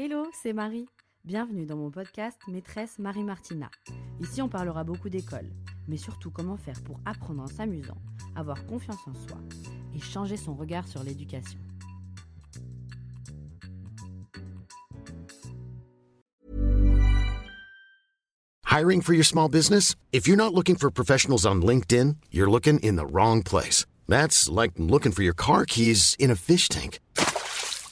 [0.00, 0.86] Hello, c'est Marie.
[1.24, 3.68] Bienvenue dans mon podcast Maîtresse Marie Martina.
[4.20, 5.50] Ici, on parlera beaucoup d'école,
[5.88, 7.96] mais surtout comment faire pour apprendre en s'amusant,
[8.36, 9.38] avoir confiance en soi
[9.96, 11.58] et changer son regard sur l'éducation.
[18.70, 19.96] Hiring for your small business?
[20.12, 23.84] If you're not looking for professionals on LinkedIn, you're looking in the wrong place.
[24.06, 27.00] That's like looking for your car keys in a fish tank.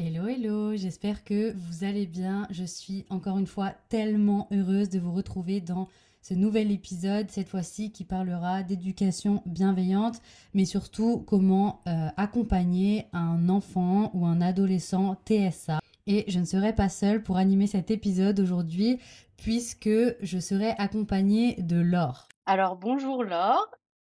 [0.00, 2.46] Hello, hello, j'espère que vous allez bien.
[2.50, 5.88] Je suis encore une fois tellement heureuse de vous retrouver dans
[6.22, 10.22] ce nouvel épisode, cette fois-ci qui parlera d'éducation bienveillante,
[10.54, 15.80] mais surtout comment euh, accompagner un enfant ou un adolescent TSA.
[16.06, 19.00] Et je ne serai pas seule pour animer cet épisode aujourd'hui,
[19.36, 22.28] puisque je serai accompagnée de Laure.
[22.46, 23.68] Alors bonjour Laure,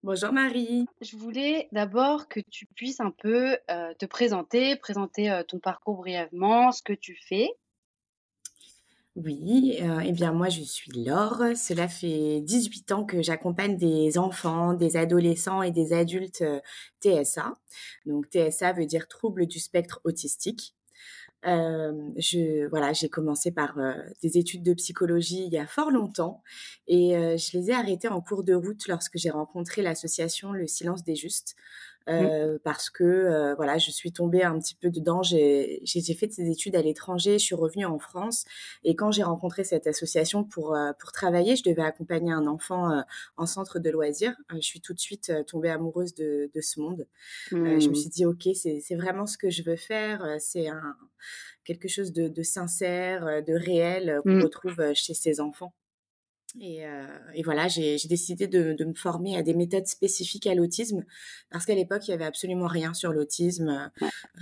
[0.04, 0.86] Bonjour Marie.
[1.00, 5.98] je voulais d'abord que tu puisses un peu euh, te présenter, présenter euh, ton parcours
[5.98, 7.50] brièvement, ce que tu fais.
[9.14, 11.56] Oui, euh, eh bien moi je suis Laure.
[11.56, 16.42] Cela fait 18 ans que j'accompagne des enfants, des adolescents et des adultes
[17.00, 17.56] TSA.
[18.04, 20.74] Donc TSA veut dire trouble du spectre autistique.
[21.44, 23.76] Je voilà, j'ai commencé par
[24.22, 26.42] des études de psychologie il y a fort longtemps
[26.86, 31.04] et je les ai arrêtées en cours de route lorsque j'ai rencontré l'association Le Silence
[31.04, 31.56] des Justes.
[32.08, 35.22] Euh, parce que euh, voilà, je suis tombée un petit peu dedans.
[35.22, 35.80] J'ai
[36.18, 38.44] fait ces études à l'étranger, je suis revenue en France
[38.84, 42.90] et quand j'ai rencontré cette association pour euh, pour travailler, je devais accompagner un enfant
[42.92, 43.02] euh,
[43.36, 44.34] en centre de loisirs.
[44.52, 47.06] Euh, je suis tout de suite tombée amoureuse de de ce monde.
[47.62, 47.94] Je me Hmm.
[47.94, 50.26] suis dit ok, c'est vraiment ce que je veux faire.
[50.40, 50.96] C'est un
[51.64, 54.40] quelque chose de, de sincère, de réel qu'on Hmm.
[54.40, 55.74] retrouve chez ces enfants.
[56.60, 60.54] Et, euh, et voilà, j'ai décidé de, de me former à des méthodes spécifiques à
[60.54, 61.04] l'autisme
[61.50, 63.90] parce qu'à l'époque, il y avait absolument rien sur l'autisme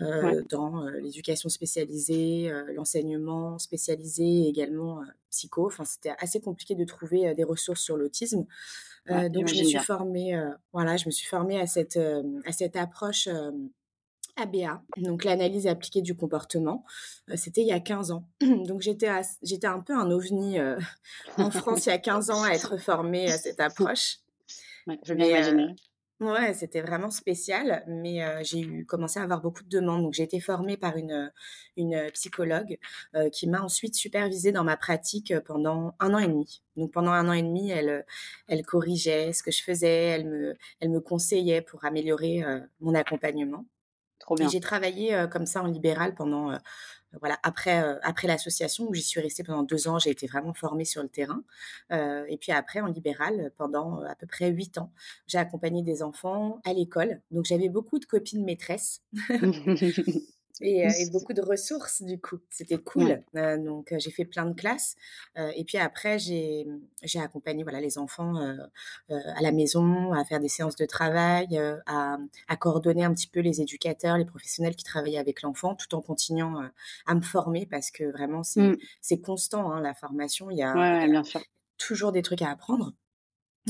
[0.01, 0.43] euh, Ouais.
[0.49, 5.67] dans euh, l'éducation spécialisée, l'enseignement spécialisé, également psycho.
[5.67, 8.45] Enfin, c'était assez compliqué de trouver des ressources sur l'autisme.
[9.09, 10.39] Ouais, donc, je me suis formée,
[10.73, 13.29] voilà, je me suis formée à cette, à cette approche
[14.37, 16.85] ABA, donc l'analyse appliquée du comportement.
[17.31, 18.25] Euh, C'était il y a 15 ans.
[18.41, 19.11] Donc j'étais
[19.43, 20.79] j'étais un peu un ovni euh,
[21.39, 24.19] en France il y a 15 ans à être formée à cette approche.
[24.87, 25.69] Ouais, je Mais euh,
[26.21, 30.03] ouais, c'était vraiment spécial, mais euh, j'ai eu commencé à avoir beaucoup de demandes.
[30.03, 31.31] Donc j'ai été formée par une,
[31.77, 32.79] une psychologue
[33.33, 36.63] qui m'a ensuite supervisée dans ma pratique pendant un an et demi.
[36.77, 38.07] Donc pendant un an et demi, elle,
[38.49, 42.43] elle corrigeait ce que je faisais, elle me, elle me conseillait pour améliorer
[42.81, 43.67] mon accompagnement.
[44.31, 44.49] Trop Et bien.
[44.49, 46.57] j'ai travaillé euh, comme ça en libéral pendant, euh,
[47.19, 50.55] voilà, après, euh, après l'association où j'y suis restée pendant deux ans, j'ai été vraiment
[50.55, 51.43] formée sur le terrain.
[51.91, 54.93] Et puis après, en libéral, pendant à peu près huit ans,
[55.27, 57.21] j'ai accompagné des enfants à l'école.
[57.33, 59.03] Donc j'avais beaucoup de copines maîtresses
[60.61, 62.39] et, euh, et beaucoup de ressources du coup.
[62.51, 63.05] C'était cool.
[63.05, 63.25] Ouais.
[63.37, 64.97] Euh, donc euh, j'ai fait plein de classes.
[65.57, 66.67] Et puis après, j'ai
[67.03, 68.37] j'ai accompagné voilà, les enfants
[69.09, 72.19] à la maison, à faire des séances de travail, euh, à,
[72.49, 76.01] à coordonner un petit peu les éducateurs, les professionnels qui travaillaient avec l'enfant, tout en
[76.03, 76.63] continuant
[77.07, 80.51] à me former parce que vraiment, c'est c'est constant, hein, la formation.
[80.51, 81.41] Il y a, Ouais, bien sûr.
[81.79, 82.93] toujours des trucs à apprendre.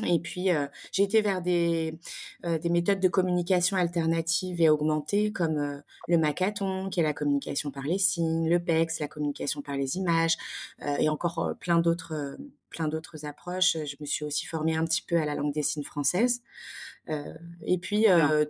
[0.06, 1.98] Et puis, euh, j'ai été vers des,
[2.46, 7.12] euh, des méthodes de communication alternatives et augmentées, comme euh, le macathon, qui est la
[7.12, 10.36] communication par les signes, le PEX, la communication par les images,
[10.82, 12.36] euh, et encore euh, plein d'autres euh,
[12.70, 13.76] plein d'autres approches.
[13.84, 16.40] Je me suis aussi formée un petit peu à la langue des signes française.
[17.08, 17.34] Euh,
[17.66, 18.44] et puis, euh,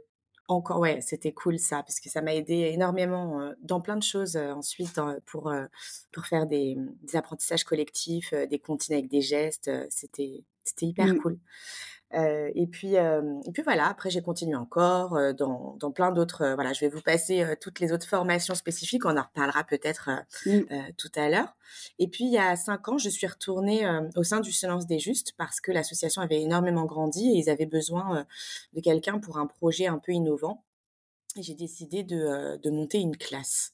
[0.47, 4.37] encore, ouais, c'était cool ça, parce que ça m'a aidé énormément dans plein de choses
[4.37, 5.53] ensuite pour,
[6.13, 9.71] pour faire des, des apprentissages collectifs, des comptines avec des gestes.
[9.91, 11.19] c'était, c'était hyper mmh.
[11.19, 11.39] cool.
[12.13, 13.87] Euh, et puis et puis voilà.
[13.89, 16.55] Après, j'ai continué encore dans, dans plein d'autres.
[16.55, 19.05] voilà, je vais vous passer toutes les autres formations spécifiques.
[19.05, 20.11] On en reparlera peut-être
[20.45, 20.93] mmh.
[20.97, 21.57] tout à l'heure.
[22.01, 24.99] Et puis il y a cinq ans, je suis retournée au sein du Silence des
[24.99, 28.27] Justes parce que l'association avait énormément grandi et ils avaient besoin
[28.73, 30.65] de quelqu'un pour un projet un peu innovant.
[31.37, 33.73] Et j'ai décidé de, de monter une classe.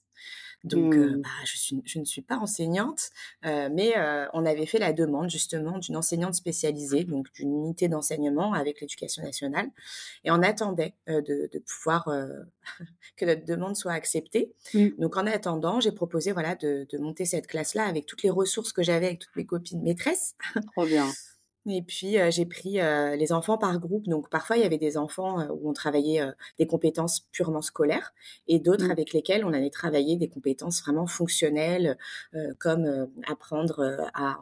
[0.67, 1.23] Donc, mmh.
[1.23, 3.11] bah, je, ne suis pas enseignante,
[3.43, 3.95] mais
[4.33, 9.23] on avait fait la demande justement d'une enseignante spécialisée, donc d'une unité d'enseignement avec l'éducation
[9.23, 9.71] nationale.
[10.25, 12.09] Et on attendait de, pouvoir
[13.17, 14.53] que notre demande soit acceptée.
[14.75, 14.89] Mmh.
[14.99, 18.73] Donc, en attendant, j'ai proposé voilà, de, de monter cette classe-là avec toutes les ressources
[18.73, 20.35] que j'avais avec toutes mes copines maîtresses.
[20.75, 21.07] Trop bien.
[21.69, 24.05] Et puis, j'ai pris les enfants par groupe.
[24.07, 26.23] Donc, parfois, il y avait des enfants où on travaillait
[26.59, 28.15] des compétences purement scolaires
[28.47, 28.91] et d'autres mmh.
[28.93, 31.99] avec lesquels on allait travailler des compétences vraiment fonctionnelles,
[32.59, 34.39] comme apprendre à,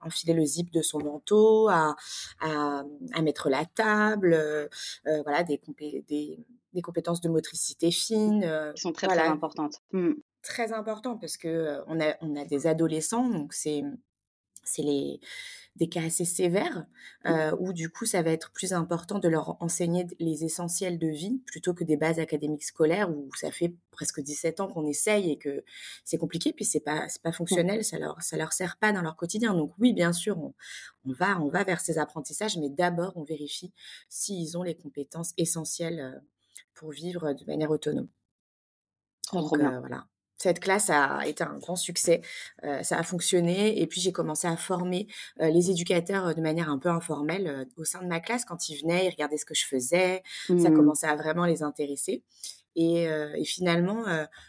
[0.00, 1.96] enfiler le zip de son manteau, à,
[2.40, 2.84] à,
[3.22, 4.68] mettre la table,
[5.04, 5.60] voilà, des,
[6.08, 6.38] des,
[6.72, 8.72] des, compétences de motricité fine.
[8.76, 9.80] Qui sont très, très importantes.
[9.92, 10.12] Mmh.
[10.42, 13.82] Très important parce que on, a, on a des adolescents, donc c'est
[14.68, 15.20] c'est les
[15.78, 16.86] des cas assez sévères
[17.24, 17.28] mmh.
[17.28, 21.06] euh, où du coup ça va être plus important de leur enseigner les essentiels de
[21.06, 25.30] vie plutôt que des bases académiques scolaires où ça fait presque 17 ans qu'on essaye
[25.30, 25.64] et que
[26.04, 29.02] c'est compliqué puis c'est pas c'est pas fonctionnel ça leur ça leur sert pas dans
[29.02, 29.54] leur quotidien.
[29.54, 30.54] Donc oui bien sûr on,
[31.06, 33.72] on va on va vers ces apprentissages mais d'abord on vérifie
[34.08, 36.20] s'ils ont les compétences essentielles
[36.74, 38.08] pour vivre de manière autonome.
[39.32, 40.06] Donc, euh, voilà
[40.38, 42.22] cette classe a été un grand succès,
[42.64, 45.08] euh, ça a fonctionné et puis j'ai commencé à former
[45.40, 48.68] euh, les éducateurs euh, de manière un peu informelle au sein de ma classe quand
[48.68, 50.74] ils venaient, ils regardaient ce que je faisais, ça mmh.
[50.74, 52.22] commençait à vraiment les intéresser.
[52.80, 53.08] Et,
[53.44, 54.04] finalement,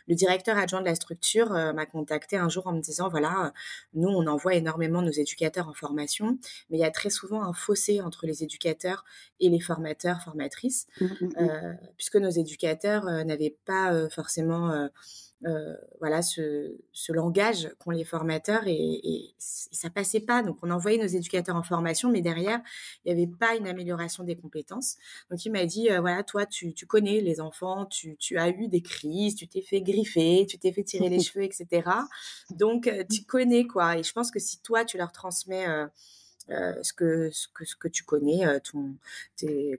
[0.07, 3.53] le directeur adjoint de la structure m'a contacté un jour en me disant, voilà,
[3.95, 6.38] nous, on envoie énormément nos éducateurs en formation,
[6.69, 9.03] mais il y a très souvent un fossé entre les éducateurs
[9.39, 14.89] et les formateurs, formatrices, mmh, mmh, puisque nos éducateurs n'avaient pas forcément
[15.45, 20.44] euh, voilà ce, ce langage qu'ont les formateurs et, et, ça passait pas.
[20.44, 22.59] Donc on envoyait nos éducateurs en formation, mais derrière
[23.06, 24.97] il n'y avait pas une amélioration des compétences.
[25.31, 28.50] Donc il m'a dit euh, voilà toi tu, tu, connais les enfants, tu, tu as
[28.50, 31.89] eu des crises, tu t'es fait griffer, tu t'es fait tirer les cheveux, etc.
[32.50, 33.97] Donc euh, tu connais quoi.
[33.97, 35.88] Et je pense que si toi tu leur transmets euh,
[36.50, 38.96] ce, que, ce, que, ce que tu connais, euh, ton,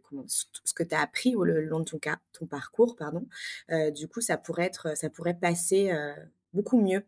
[0.03, 2.97] comment, ce que tu as appris au long de ton, parcours.
[2.97, 3.27] Pardon.
[3.71, 5.93] Euh, du coup, ça pourrait, être, ça pourrait passer
[6.53, 7.05] beaucoup mieux.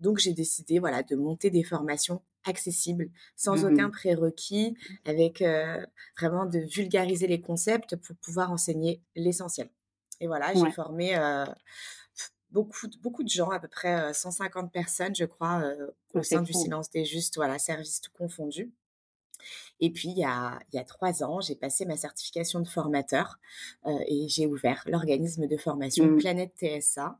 [0.00, 5.44] donc, j'ai décidé voilà, de monter des formations accessibles, sans mmh aucun prérequis, avec
[6.18, 9.68] vraiment de vulgariser les concepts pour pouvoir enseigner l'essentiel.
[10.20, 11.14] Et voilà, j'ai formé
[12.50, 15.62] beaucoup, beaucoup de gens, à peu près 150 personnes, je crois,
[16.14, 18.72] au sein du Silence des Justes, voilà, service tout confondu.
[19.80, 22.68] Et puis, il y a, il y a trois ans, j'ai passé ma certification de
[22.68, 23.38] formateur
[23.86, 26.18] et j'ai ouvert l'organisme de formation mmh.
[26.18, 27.18] Planète TSA.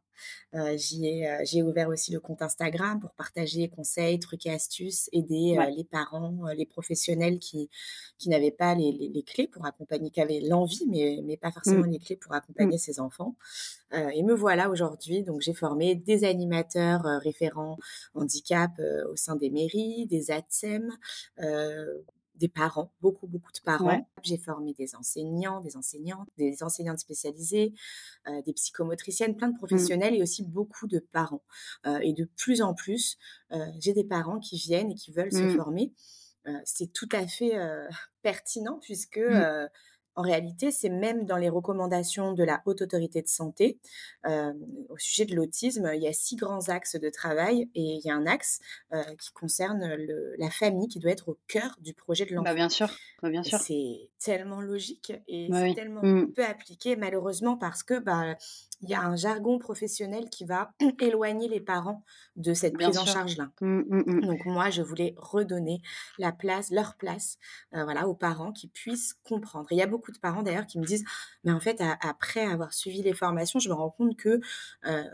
[0.55, 5.56] Euh, euh, j'ai ouvert aussi le compte Instagram pour partager conseils, trucs et astuces, aider
[5.59, 7.70] euh, les parents, les professionnels qui,
[8.19, 11.87] qui n'avaient pas les, les, clés pour accompagner, qui avaient l'envie, mais, mais pas forcément
[11.87, 11.91] mmh.
[11.91, 12.79] les clés pour accompagner mmh.
[12.79, 13.37] ses enfants.
[13.93, 15.22] et me voilà aujourd'hui.
[15.22, 17.79] Donc, j'ai formé des animateurs référents
[18.15, 18.70] handicap
[19.10, 20.91] au sein des mairies, des ATSEM,
[22.39, 24.07] des parents, beaucoup, beaucoup de parents.
[24.23, 27.75] J'ai formé des enseignants, des enseignantes, des enseignantes spécialisées,
[28.29, 29.59] euh, des psychomotriciennes, plein de mmh.
[29.59, 31.43] professionnels et aussi beaucoup de parents.
[31.87, 33.19] Euh, et de plus en plus,
[33.53, 35.57] euh, j'ai des parents qui viennent et qui veulent se mmh.
[35.57, 35.93] former.
[36.65, 37.53] c'est tout à fait
[38.23, 39.69] pertinent puisque mmh.
[40.19, 43.79] En réalité, c'est même dans les recommandations de la Haute Autorité de Santé
[44.27, 44.53] euh,
[44.89, 48.10] au sujet de l'autisme, il y a six grands axes de travail et il y
[48.10, 48.58] a un axe
[48.93, 49.96] euh, qui concerne
[50.39, 52.55] la famille qui doit être au cœur du projet de bah, l'enfant.
[52.55, 52.91] bien sûr,
[53.22, 53.60] bah, bien sûr.
[53.60, 56.32] C'est tellement logique et c'est tellement mmh.
[56.32, 58.34] peu appliqué malheureusement parce que bah,
[58.81, 62.05] il y a un jargon professionnel qui va éloigner les parents
[62.37, 63.51] de cette prise en charge-là.
[63.61, 64.20] Mmh, mmh, mmh.
[64.20, 65.82] Donc moi, je voulais redonner
[66.19, 67.39] la place, leur place,
[67.75, 69.67] euh, voilà, aux parents qui puissent comprendre.
[69.70, 71.05] il y a beaucoup de parents d'ailleurs qui me disent,
[71.44, 74.41] mais en fait, après avoir suivi les formations, je me rends compte que
[74.87, 75.05] euh,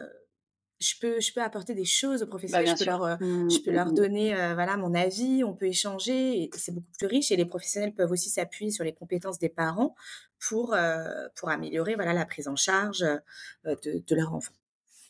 [0.84, 2.76] je peux, je peux apporter des choses aux bah, professionnels.
[2.78, 6.72] je peux, leur, euh, je peux leur donner voilà, mon avis, on peut échanger, c'est
[6.72, 7.32] beaucoup plus riche.
[7.32, 9.94] Et les professionnels peuvent aussi s'appuyer sur les compétences des parents
[10.38, 10.76] pour,
[11.34, 13.04] pour améliorer voilà, la prise en charge
[13.64, 14.52] de, de leur enfant.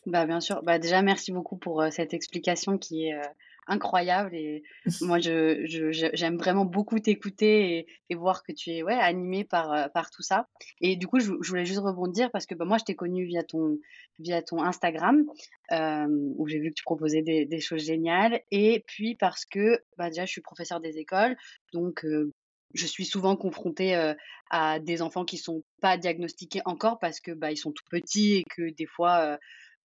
[0.05, 0.61] Bah, bien sûr.
[0.63, 3.19] Bah, déjà, merci beaucoup pour cette explication qui est
[3.67, 4.63] incroyable et
[5.01, 5.65] moi, je,
[6.13, 10.21] j'aime vraiment beaucoup t'écouter et, voir que tu es ouais, animé par, euh, par tout
[10.21, 10.47] ça.
[10.79, 13.43] Et du coup, je, voulais juste rebondir parce que bah, moi, je t'ai connu via
[13.43, 13.77] ton,
[14.19, 15.25] via ton Instagram
[15.71, 16.07] euh,
[16.37, 18.41] où j'ai vu que tu proposais des, choses géniales.
[18.51, 21.35] Et puis parce que bah, déjà, je suis professeur des écoles,
[21.73, 22.31] donc euh,
[22.73, 24.13] je suis souvent confrontée
[24.49, 28.35] à des enfants qui sont pas diagnostiqués encore parce que bah, ils sont tout petits
[28.35, 29.37] et que des fois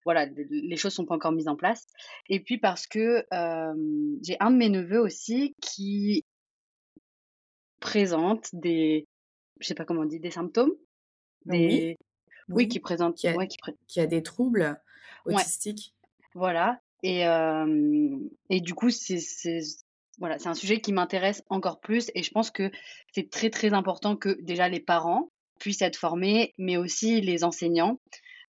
[0.09, 1.85] voilà, les choses sont pas encore mises en place.
[2.29, 3.23] Et puis parce que
[4.23, 6.25] j'ai un de mes neveux aussi qui
[7.79, 9.05] présente des,
[9.59, 10.73] je sais pas comment on dit, des symptômes,
[11.45, 11.95] des,
[12.47, 13.35] oui, qui présente, qui a,
[13.87, 14.81] qui, a des troubles
[15.25, 15.93] autistiques.
[16.33, 16.81] Voilà.
[17.03, 17.25] Et,
[18.49, 19.19] et du coup, c'est
[20.17, 22.71] voilà, c'est un sujet qui m'intéresse encore plus et je pense que
[23.13, 27.99] c'est très très important que déjà les parents puissent être formés, mais aussi les enseignants,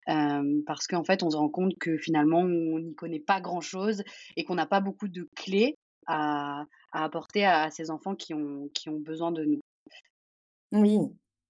[0.07, 4.03] parce qu'en fait, on se rend compte que finalement, on n'y connaît pas grand-chose
[4.37, 5.77] et qu'on n'a pas beaucoup de clés
[6.07, 9.61] à, apporter à, ces enfants qui ont, qui ont besoin de nous.
[10.73, 10.99] Oui,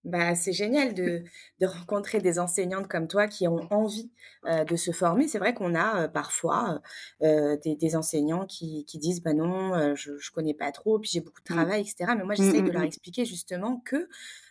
[0.05, 1.23] bah, c'est génial de,
[1.61, 4.11] de, rencontrer des enseignantes comme toi qui ont envie
[4.45, 5.29] de se former.
[5.29, 6.81] C'est vrai qu'on a parfois
[7.21, 11.21] des, des, enseignants qui, qui, disent bah non, je ne connais pas trop, puis j'ai
[11.21, 11.57] beaucoup de mmh.
[11.57, 12.13] travail, etc.
[12.17, 14.09] Mais moi, mmh, j'essaie de mmh, leur expliquer justement que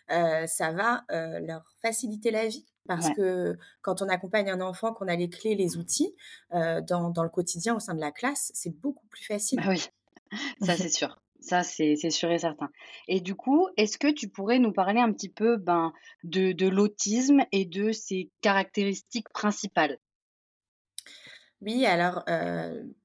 [0.08, 2.66] ça va leur faciliter la vie.
[2.96, 6.14] Parce que quand on accompagne un enfant, qu'on a les clés, les outils
[6.52, 9.60] dans, dans, le quotidien au sein de la classe, c'est beaucoup plus facile.
[9.60, 9.88] Bah oui,
[10.62, 11.18] ça c'est sûr.
[11.42, 12.70] Ça, c'est sûr et certain.
[13.08, 15.94] Et du coup, est-ce que tu pourrais nous parler un petit peu ben,
[16.24, 19.98] de, de l'autisme et de ses caractéristiques principales?
[21.62, 22.24] Oui, alors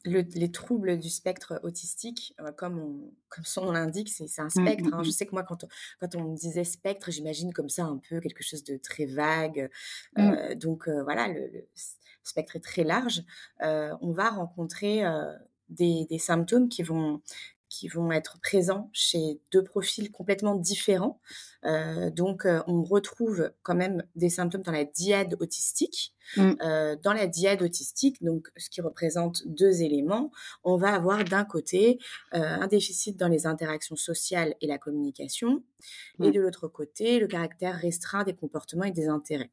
[0.04, 4.90] les troubles du spectre autistique, comme, comme son nom l'indique, c'est un mmh, spectre.
[4.90, 5.02] Mmh, hein.
[5.02, 5.12] Je mmh.
[5.12, 5.68] sais que moi, quand on,
[6.00, 9.70] quand on me disait spectre, j'imagine comme ça un peu quelque chose de très vague.
[10.56, 11.66] donc voilà, le,
[12.22, 13.22] spectre est très large.
[13.60, 15.02] on va rencontrer
[15.68, 17.22] des, des, symptômes qui vont
[17.74, 21.20] qui vont être présents chez deux profils complètement différents.
[21.64, 26.13] Euh, donc, euh, on retrouve quand même des symptômes dans la diade autistique.
[26.36, 26.52] Mmh.
[26.62, 30.30] Euh, dans la diade autistique, donc ce qui représente deux éléments,
[30.62, 31.98] on va avoir d'un côté
[32.32, 35.62] un déficit dans les interactions sociales et la communication,
[36.22, 39.50] et de l'autre côté le caractère restreint des comportements et des intérêts.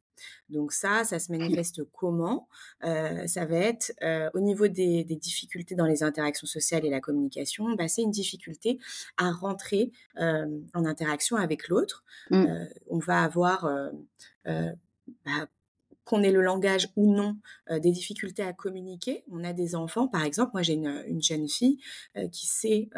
[0.50, 2.48] Donc ça, ça se manifeste comment?
[2.82, 3.94] Ça va être
[4.34, 8.80] au niveau des, difficultés dans les interactions sociales et la communication, bah, c'est une difficulté
[9.18, 12.04] à rentrer en interaction avec l'autre.
[12.30, 12.46] Mmh.
[12.90, 13.70] on va avoir
[14.46, 15.48] bah,
[16.03, 17.38] qu'on ait le langage ou non,
[17.70, 19.24] des difficultés à communiquer.
[19.31, 21.79] On a des enfants, par exemple, moi j'ai une, jeune fille
[22.31, 22.89] qui sait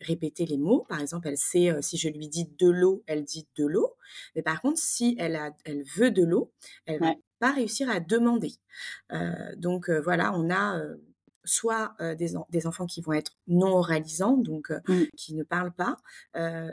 [0.00, 0.84] répéter les mots.
[0.88, 3.94] Par exemple, elle sait, si je lui dis de l'eau, elle dit de l'eau.
[4.34, 6.52] Mais par contre, si elle, a, elle veut de l'eau,
[6.86, 8.52] elle ne va pas réussir à demander.
[9.56, 10.82] donc voilà, on a
[11.44, 15.02] soit des, des, enfants qui vont être non oralisants, donc mmh.
[15.16, 15.96] qui ne parlent pas,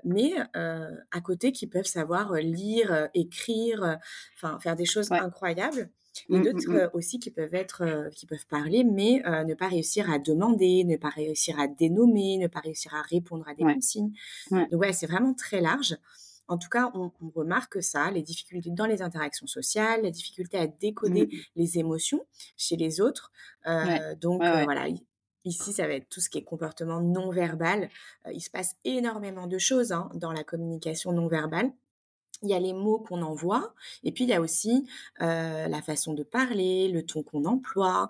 [0.03, 3.97] mais à côté qui peuvent savoir lire, écrire,
[4.35, 5.89] enfin faire des choses incroyables.
[6.27, 10.09] Et mmh, mmh, d'autres aussi qui peuvent être, qui peuvent parler, mais ne pas réussir
[10.11, 14.11] à demander, ne pas réussir à dénommer, ne pas réussir à répondre à des consignes.
[14.51, 15.97] Donc ouais, c'est vraiment très large.
[16.49, 20.67] En tout cas, on, remarque ça, les difficultés dans les interactions sociales, la difficulté à
[20.67, 21.37] décoder mmh.
[21.55, 22.25] les émotions
[22.57, 23.31] chez les autres.
[23.67, 24.87] Euh, donc euh, voilà,
[25.45, 27.89] Ici, ça va être tout ce qui est comportement non verbal.
[28.25, 31.71] Euh, il se passe énormément de choses hein, dans la communication non verbale
[32.41, 34.87] il y a les mots qu'on envoie, et puis il y a aussi
[35.19, 38.09] la façon de parler, le ton qu'on emploie,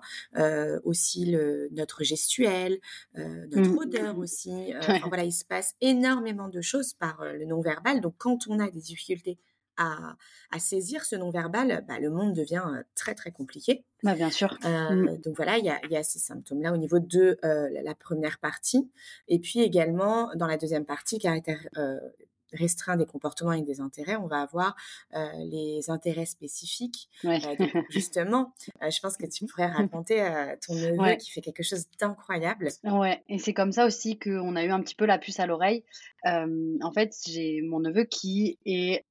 [0.84, 2.78] aussi le, notre gestuel,
[3.14, 3.78] notre mmh.
[3.78, 4.72] odeur aussi.
[5.06, 8.00] voilà, il se passe énormément de choses par le non-verbal.
[8.00, 9.38] Donc quand on a des difficultés
[9.76, 13.84] à, saisir ce non-verbal, bah, le monde devient très très compliqué.
[14.02, 14.58] Bah, bien sûr.
[14.62, 15.16] Mmh.
[15.24, 18.90] Donc voilà, il y a, y a, ces symptômes-là au niveau de la première partie.
[19.28, 21.66] Et puis également, dans la deuxième partie, caractère
[22.52, 24.76] restreint des comportements et des intérêts, on va avoir
[25.12, 27.08] les intérêts spécifiques.
[27.90, 30.18] justement, je pense que tu pourrais raconter
[30.66, 32.68] ton neveu qui fait quelque chose d'incroyable.
[32.84, 35.46] Ouais, et c'est comme ça aussi qu'on a eu un petit peu la puce à
[35.46, 35.84] l'oreille.
[36.24, 39.04] en fait, j'ai mon neveu qui est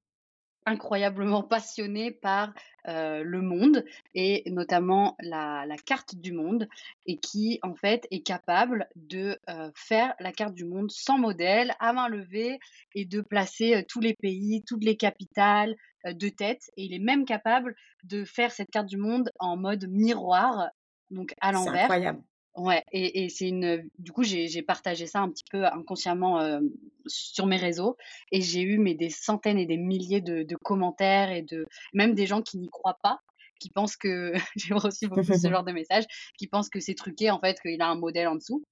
[0.70, 2.54] incroyablement passionné par
[2.86, 3.86] le monde
[4.16, 6.68] et notamment la, carte du monde
[7.06, 9.38] et qui en fait est capable de
[9.76, 12.58] faire la carte du monde sans modèle, à main levée
[12.96, 17.26] et de placer tous les pays, toutes les capitales de tête et il est même
[17.26, 20.70] capable de faire cette carte du monde en mode miroir
[21.12, 21.84] donc à l'envers.
[21.84, 22.24] incroyable.
[22.56, 23.90] Ouais, et, et c'est une.
[24.00, 26.60] Du coup, j'ai partagé ça un petit peu inconsciemment euh,
[27.06, 27.96] sur mes réseaux,
[28.32, 32.16] et j'ai eu mais des centaines et des milliers de, de commentaires et de même
[32.16, 33.20] des gens qui n'y croient pas,
[33.60, 36.06] qui pensent que j'ai reçu beaucoup ce genre de messages,
[36.38, 38.64] qui pensent que c'est truqué en fait, qu'il a un modèle en dessous.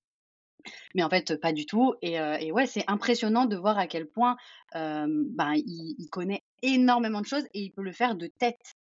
[0.96, 1.93] Mais en fait, pas du tout.
[2.01, 4.36] Et, et ouais, c'est impressionnant de voir à quel point
[4.74, 8.75] ben, il, il, connaît énormément de choses et il peut le faire de tête.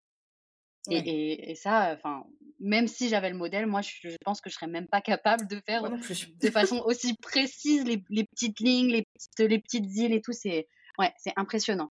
[0.90, 2.24] Et, et, ça, enfin,
[2.62, 5.60] même si j'avais le modèle, moi, je, pense que je serais même pas capable de
[5.66, 10.22] faire de façon aussi précise les, les petites lignes, les petites, les petites îles et
[10.22, 10.32] tout.
[10.32, 11.90] C'est ouais, c'est impressionnant.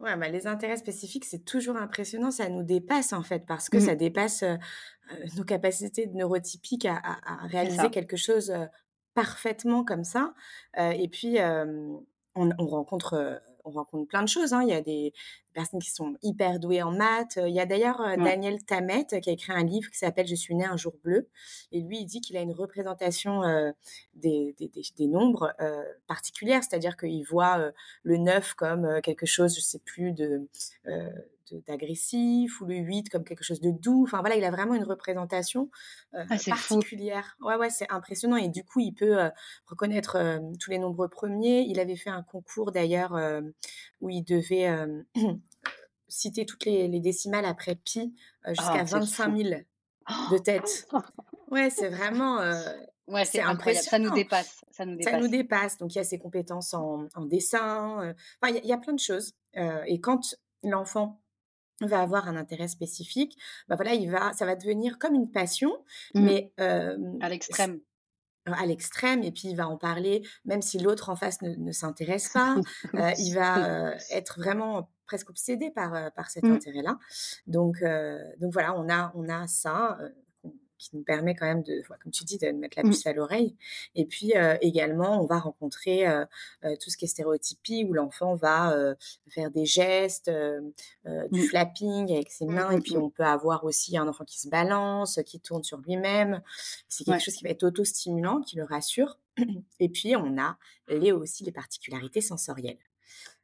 [0.00, 2.30] Ouais, bah, les intérêts spécifiques, c'est toujours impressionnant.
[2.30, 3.80] Ça nous dépasse, en fait, parce que mmh.
[3.80, 4.44] ça dépasse
[5.36, 8.52] nos capacités de neurotypiques à, à, réaliser quelque chose
[9.14, 10.34] parfaitement comme ça.
[10.76, 14.52] et puis, on, on, rencontre on rencontre plein de choses.
[14.52, 14.62] Hein.
[14.62, 15.12] Il y a des
[15.52, 17.38] personnes qui sont hyper douées en maths.
[17.38, 20.54] Il y a d'ailleurs Daniel Tammet qui a écrit un livre qui s'appelle Je suis
[20.54, 21.28] né un jour bleu.
[21.72, 23.42] Et lui, il dit qu'il a une représentation
[24.14, 25.52] des, des, des, nombres
[26.06, 27.70] particulière, c'est-à-dire qu'il voit
[28.02, 30.48] le 9 comme quelque chose, je sais plus, de
[31.66, 34.04] d'agressif ou le 8 comme quelque chose de doux.
[34.04, 35.70] Enfin voilà, il a vraiment une représentation
[36.14, 37.36] euh, ah, particulière.
[37.40, 39.30] Ouais ouais, c'est impressionnant et du coup, il peut euh,
[39.66, 41.60] reconnaître euh, tous les nombreux premiers.
[41.60, 43.12] Il avait fait un concours d'ailleurs
[44.00, 44.68] où il devait
[46.08, 48.14] citer toutes les, décimales après pi
[48.48, 49.60] jusqu'à 25 000
[50.32, 50.88] de tête.
[51.50, 52.40] Ouais, c'est vraiment
[53.06, 53.84] Ouais, c'est incroyable.
[53.84, 54.64] Ça nous dépasse.
[54.72, 55.12] Ça nous dépasse.
[55.12, 55.78] Ça nous dépasse.
[55.78, 58.12] Donc, il y a ses compétences en, dessin.
[58.42, 59.34] Enfin, il y, a plein de choses.
[59.54, 60.34] et quand
[60.64, 61.20] l'enfant
[61.80, 63.36] va avoir un intérêt spécifique,
[63.68, 65.72] bah voilà, il va, ça va devenir comme une passion,
[66.14, 66.20] mmh.
[66.20, 67.80] mais à l'extrême.
[68.46, 72.28] À l'extrême, et puis il va en parler, même si l'autre en face ne, s'intéresse
[72.28, 72.56] pas,
[72.94, 76.52] euh, il va être vraiment presque obsédé par, par cet mmh.
[76.52, 76.98] intérêt-là.
[77.46, 77.82] Donc,
[78.38, 79.98] donc voilà, on a, on a ça
[80.84, 82.90] qui nous permet quand même de, comme tu dis, de mettre la mmh.
[82.90, 83.56] puce à l'oreille.
[83.94, 86.24] Et puis euh, également, on va rencontrer euh,
[86.64, 88.74] euh, tout ce qui est stéréotypie, où l'enfant va
[89.30, 91.44] faire des gestes, du mmh.
[91.44, 95.20] flapping avec ses mains, et puis on peut avoir aussi un enfant qui se balance,
[95.26, 96.42] qui tourne sur lui-même.
[96.88, 99.18] C'est quelque chose qui va être auto-stimulant, qui le rassure.
[99.80, 100.56] Et puis on a
[100.88, 102.78] les, aussi les particularités sensorielles.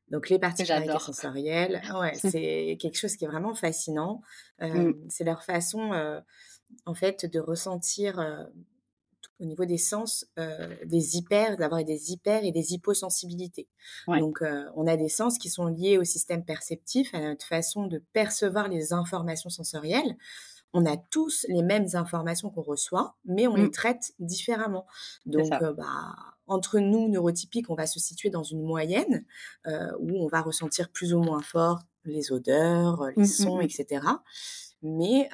[0.09, 4.23] Donc les particularités sensorielles, ouais, c'est quelque chose qui est vraiment fascinant.
[4.61, 4.93] Mmh.
[5.09, 6.23] C'est leur façon
[6.87, 8.45] en fait, de ressentir euh,
[9.39, 13.69] au niveau des sens euh, des hyper, d'avoir des hyper et des hyposensibilités.
[14.07, 17.87] Donc, euh, on a des sens qui sont liés au système perceptif, à notre façon
[17.87, 20.17] de percevoir les informations sensorielles.
[20.73, 23.71] On a tous les mêmes informations qu'on reçoit, mais on les mmh.
[23.73, 24.87] traite différemment.
[25.27, 26.15] Donc, bah,
[26.47, 29.25] entre nous, neurotypiques, on va se situer dans une moyenne
[29.67, 34.07] où on va ressentir plus ou moins fort les odeurs, les mmh, mmh, sons, etc.
[34.83, 35.29] Mais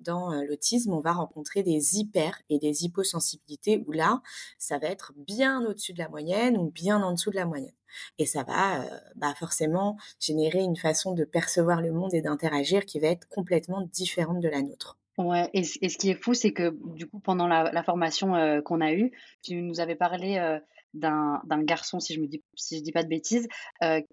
[0.00, 4.20] dans l'autisme, on va rencontrer des hyper et des hyposensibilités où là,
[4.58, 7.74] ça va être bien au-dessus de la moyenne ou bien en dessous de la moyenne.
[8.18, 8.84] Et ça va
[9.16, 13.82] bah forcément générer une façon de percevoir le monde et d'interagir qui va être complètement
[13.82, 14.98] différente de la nôtre.
[15.18, 18.92] Ouais, et, ce qui est fou, c'est que du coup, pendant la, formation qu'on a
[18.92, 20.58] eue, tu nous avais parlé
[20.94, 23.48] d'un garçon, si je me dis, dis pas de bêtises,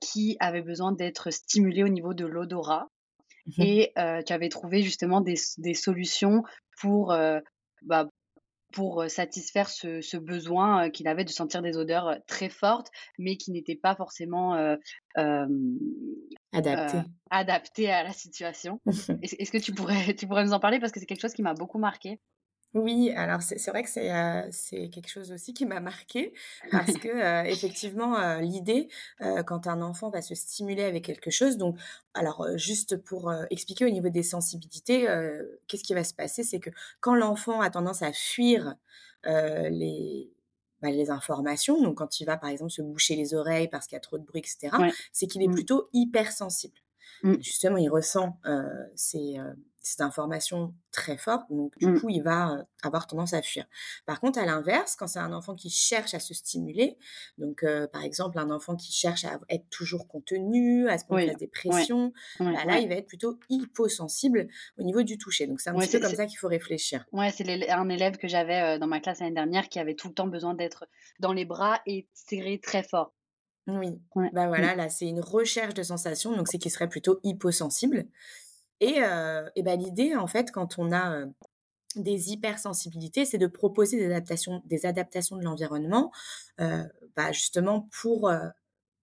[0.02, 2.90] qui avait besoin d'être stimulé au niveau de l'odorat.
[3.48, 3.94] Mmh et
[4.26, 6.44] tu avais trouvé justement des, des solutions
[6.82, 7.16] pour,
[7.84, 8.10] bah,
[8.74, 13.52] pour satisfaire ce, ce besoin qu'il avait de sentir des odeurs très fortes, mais qui
[13.52, 14.56] n'étaient pas forcément
[16.52, 17.00] adaptées.
[17.30, 18.82] adaptées à la situation.
[19.22, 20.80] Est-ce que tu pourrais, tu pourrais nous en parler?
[20.80, 22.20] Parce que c'est quelque chose qui m'a beaucoup marqué
[22.74, 24.12] oui, alors c'est vrai que c'est
[24.52, 26.34] c'est quelque chose aussi qui m'a marqué
[26.70, 28.90] parce que effectivement l'idée
[29.46, 31.78] quand un enfant va se stimuler avec quelque chose donc
[32.14, 35.08] alors juste pour expliquer au niveau des sensibilités
[35.68, 36.44] qu'est-ce qui va se passer?
[36.44, 38.76] C'est que quand l'enfant a tendance à fuir
[39.26, 40.30] les
[40.82, 43.96] bah, les informations donc quand il va par exemple se boucher les oreilles parce qu'il
[43.96, 44.76] y a trop de bruit etc
[45.12, 45.56] c'est qu'il est mmh.
[45.56, 46.78] plutôt hypersensible
[47.24, 47.34] mmh.
[47.40, 48.38] justement il ressent
[48.94, 49.38] ces
[49.88, 52.00] c'est information très forte, donc du mmh.
[52.00, 53.66] coup, il va avoir tendance à fuir.
[54.06, 56.98] Par contre, à l'inverse, quand c'est un enfant qui cherche à se stimuler,
[57.38, 61.48] donc par exemple, un enfant qui cherche à être toujours contenu, à se mettre des
[61.48, 64.48] pressions, bah, là, il va être plutôt hyposensible
[64.78, 65.48] au niveau du toucher.
[65.48, 67.06] Donc, c'est un petit peu comme ça qu'il faut réfléchir.
[67.12, 70.14] Ouais, c'est un élève que j'avais dans ma classe l'année dernière qui avait tout le
[70.14, 70.88] temps besoin d'être
[71.20, 73.14] dans les bras et serré très fort.
[73.68, 74.00] Oui,
[74.32, 78.06] bah voilà, là, c'est une recherche de sensations, donc c'est qu'il serait plutôt hyposensible.
[78.80, 79.00] Et,
[79.56, 81.26] et ben, l'idée, en fait, quand on a
[81.96, 86.12] des hypersensibilités, c'est de proposer des adaptations, des adaptations de l'environnement,
[86.58, 88.32] bah, justement pour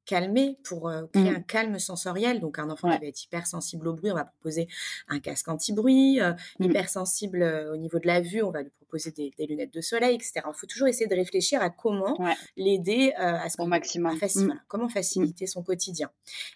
[0.06, 1.36] calmer, pour euh, créer Mmh.
[1.36, 2.40] un calme sensoriel.
[2.40, 2.96] Donc, un enfant Ouais.
[2.96, 4.68] qui va être hypersensible au bruit, on va proposer
[5.08, 6.20] un casque anti-bruit.
[6.22, 6.66] euh, Mmh.
[6.66, 9.82] hypersensible euh, au niveau de la vue, on va lui proposer des, des lunettes de
[9.82, 10.34] soleil, etc.
[10.48, 12.36] Il faut toujours essayer de réfléchir à comment Ouais.
[12.58, 14.16] l'aider à ce qu'on- maximum.
[14.18, 14.46] faci- Mmh.
[14.46, 16.12] voilà, comment faciliter son quotidien.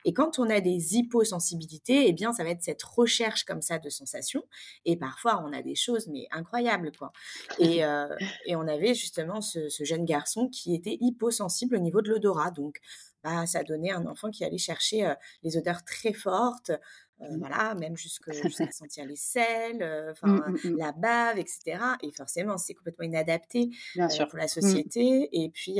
[0.05, 3.79] Et quand on a des hyposensibilités, eh bien, ça va être cette recherche comme ça
[3.79, 4.43] de sensations.
[4.85, 7.11] Et parfois, on a des choses, mais incroyables, quoi.
[7.59, 7.79] Et,
[8.45, 12.51] et on avait justement ce, ce jeune garçon qui était hyposensible au niveau de l'odorat.
[12.51, 12.79] Donc,
[13.23, 16.71] bah, ça donnait un enfant qui allait chercher les odeurs très fortes,
[17.21, 17.39] euh, Mmh.
[17.39, 21.97] voilà, même jusque- jusqu'à sentir les sels, euh, Mmh, mmh, la bave, etc.
[22.03, 24.27] Et forcément, c'est complètement inadapté Bien euh, sûr.
[24.27, 25.27] pour la société.
[25.31, 25.79] Et puis,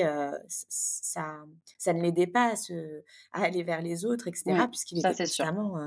[0.49, 1.43] ça,
[1.77, 4.45] ça ne l'aidait pas à, se, à aller vers les autres, etc.
[4.53, 5.77] Ouais, Puisqu'il était constamment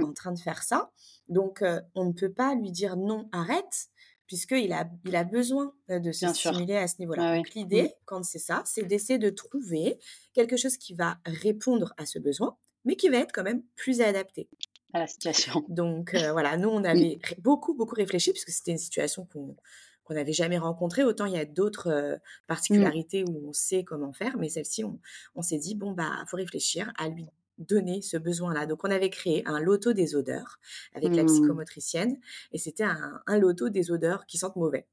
[0.00, 0.90] en train de faire ça.
[1.28, 1.62] Donc,
[1.94, 3.88] on ne peut pas lui dire non, arrête,
[4.26, 6.52] puisqu'il a, il a besoin de se Bien sûr.
[6.52, 7.36] stimuler à ce niveau-là.
[7.36, 7.88] Donc, l'idée, Mmh.
[8.04, 9.98] quand c'est ça, c'est d'essayer de trouver
[10.34, 14.00] quelque chose qui va répondre à ce besoin, mais qui va être quand même plus
[14.00, 14.48] adapté.
[14.92, 15.64] À la situation.
[15.68, 16.86] Donc euh, voilà, nous on Mmh.
[16.86, 19.56] avait beaucoup beaucoup réfléchi parce que c'était une situation qu'on
[20.04, 21.02] qu'on n'avait jamais rencontrée.
[21.02, 22.20] Autant il y a d'autres euh, Mmh.
[22.46, 25.00] particularités où on sait comment faire, mais celle-ci on,
[25.34, 27.26] on s'est dit bon bah faut réfléchir à lui
[27.58, 28.66] donner ce besoin-là.
[28.66, 30.58] Donc on avait créé un loto des odeurs
[30.94, 31.26] avec la Mmh.
[31.26, 32.18] psychomotricienne
[32.52, 34.86] et c'était un, un loto des odeurs qui sentent mauvais.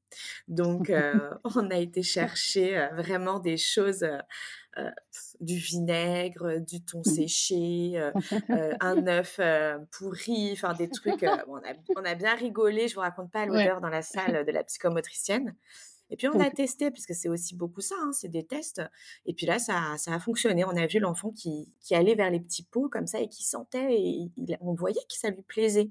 [0.48, 4.04] Donc euh, on a été chercher euh, vraiment des choses.
[4.78, 4.92] euh,
[5.40, 7.14] du vinaigre, du thon Mmh.
[7.14, 8.12] séché,
[8.80, 9.40] un œuf
[9.92, 11.22] pourri, enfin des trucs.
[11.22, 13.70] bon, on, a, on a bien rigolé, je vous raconte pas Ouais.
[13.70, 15.56] l'odeur dans la salle de la psychomotricienne.
[16.14, 18.84] Et puis on a testé, puisque c'est aussi beaucoup ça, hein, c'est des tests.
[19.26, 20.64] Et puis là, ça, ça a fonctionné.
[20.64, 23.44] On a vu l'enfant qui, qui allait vers les petits pots comme ça et qui
[23.44, 25.90] sentait, et il- on voyait que ça lui plaisait.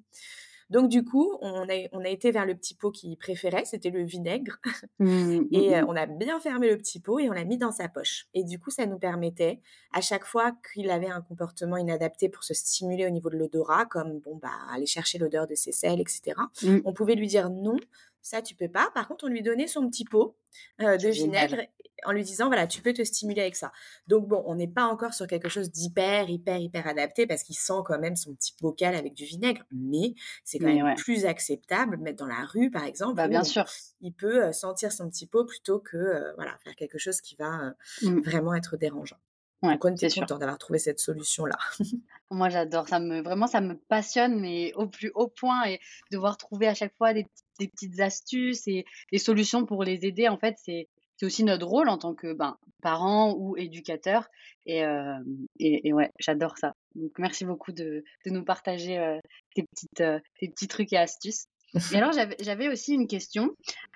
[0.71, 3.91] Donc du coup, on a, on a été vers le petit pot qu'il préférait, c'était
[3.91, 4.59] le vinaigre.
[5.01, 5.87] Mmh, Et mmh, euh, mmh.
[5.89, 8.27] on a bien fermé le petit pot et on l'a mis dans sa poche.
[8.33, 9.61] Et du coup, ça nous permettait,
[9.93, 13.87] à chaque fois qu'il avait un comportement inadapté pour se stimuler au niveau de l'odorat,
[13.87, 16.37] comme bon bah aller chercher l'odeur de ses selles, etc.
[16.63, 16.79] Mmh.
[16.85, 17.77] On pouvait lui dire non,
[18.23, 18.91] ça tu peux pas.
[18.95, 20.37] Par contre, on lui donnait son petit pot
[20.81, 21.57] euh, de vinaigre
[22.05, 23.73] en lui disant voilà, tu peux te stimuler avec ça.
[24.09, 27.55] Donc bon, on n'est pas encore sur quelque chose d'hyper, hyper, hyper adapté parce qu'il
[27.57, 30.95] sent quand même son petit bocal avec du vinaigre, mais c'est quand Mais même ouais.
[30.97, 33.15] plus acceptable de mettre dans la rue, par exemple.
[33.15, 33.65] Bah, bien sûr.
[34.01, 37.67] il peut sentir son petit pot plutôt que euh, voilà faire quelque chose qui va
[37.67, 37.71] euh,
[38.03, 38.21] Mmh.
[38.21, 39.17] vraiment être dérangeant.
[39.63, 41.57] Ouais, Donc on c'est était content d'avoir trouvé cette solution là.
[42.33, 42.89] Moi, j'adore.
[42.89, 45.65] Ça me, vraiment, ça me passionne, mais au plus haut point.
[45.67, 47.27] Et devoir trouver à chaque fois des,
[47.61, 51.67] des petites astuces et des solutions pour les aider, en fait, c'est, c'est aussi notre
[51.67, 54.29] rôle en tant que ben, parents ou éducateurs.
[54.65, 55.19] Et, euh,
[55.59, 56.75] et, et ouais, j'adore ça.
[56.95, 59.19] Donc, merci beaucoup de, de nous partager euh,
[59.55, 61.47] tes, petites, euh, tes petits trucs et astuces.
[61.93, 63.51] Et alors, j'avais aussi une question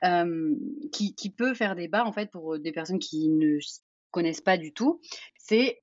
[0.04, 0.54] euh,
[0.92, 3.58] qui, qui peut faire débat, en fait, pour des personnes qui ne
[4.10, 5.00] connaissent pas du tout.
[5.38, 5.82] C'est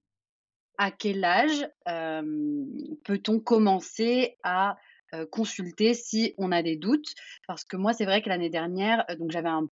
[0.77, 4.77] à quel âge peut-on commencer à
[5.31, 7.13] consulter si on a des doutes?
[7.47, 9.67] Parce que moi, c'est vrai que l'année dernière, donc j'avais un,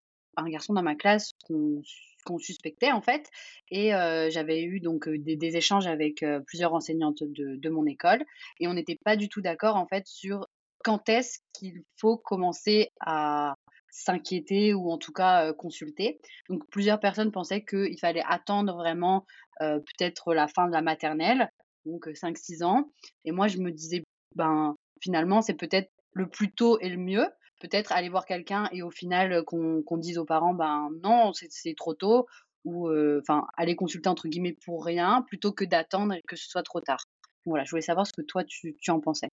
[0.46, 3.28] garçon dans ma classe qu'on suspectait en fait,
[3.70, 3.90] et
[4.30, 8.24] j'avais eu donc des, échanges avec plusieurs enseignantes de, de mon école,
[8.60, 10.46] et on n'était pas du tout d'accord en fait sur
[10.82, 13.56] quand est-ce qu'il faut commencer à
[13.92, 16.18] s'inquiéter ou en tout cas consulter.
[16.48, 19.26] Donc plusieurs personnes pensaient qu'il fallait attendre vraiment
[19.60, 21.48] peut-être la fin de la maternelle,
[21.84, 22.90] donc 5-6 ans.
[23.24, 24.02] Et moi, je me disais,
[24.34, 27.26] ben finalement, c'est peut-être le plus tôt et le mieux.
[27.60, 31.74] Peut-être aller voir quelqu'un et au final qu'on qu'on dise aux parents, ben non, c'est
[31.76, 32.26] trop tôt,
[32.64, 36.64] ou enfin aller consulter entre guillemets pour rien, plutôt que d'attendre et que ce soit
[36.64, 37.04] trop tard.
[37.44, 39.28] Voilà, je voulais savoir ce que toi tu, tu en pensais.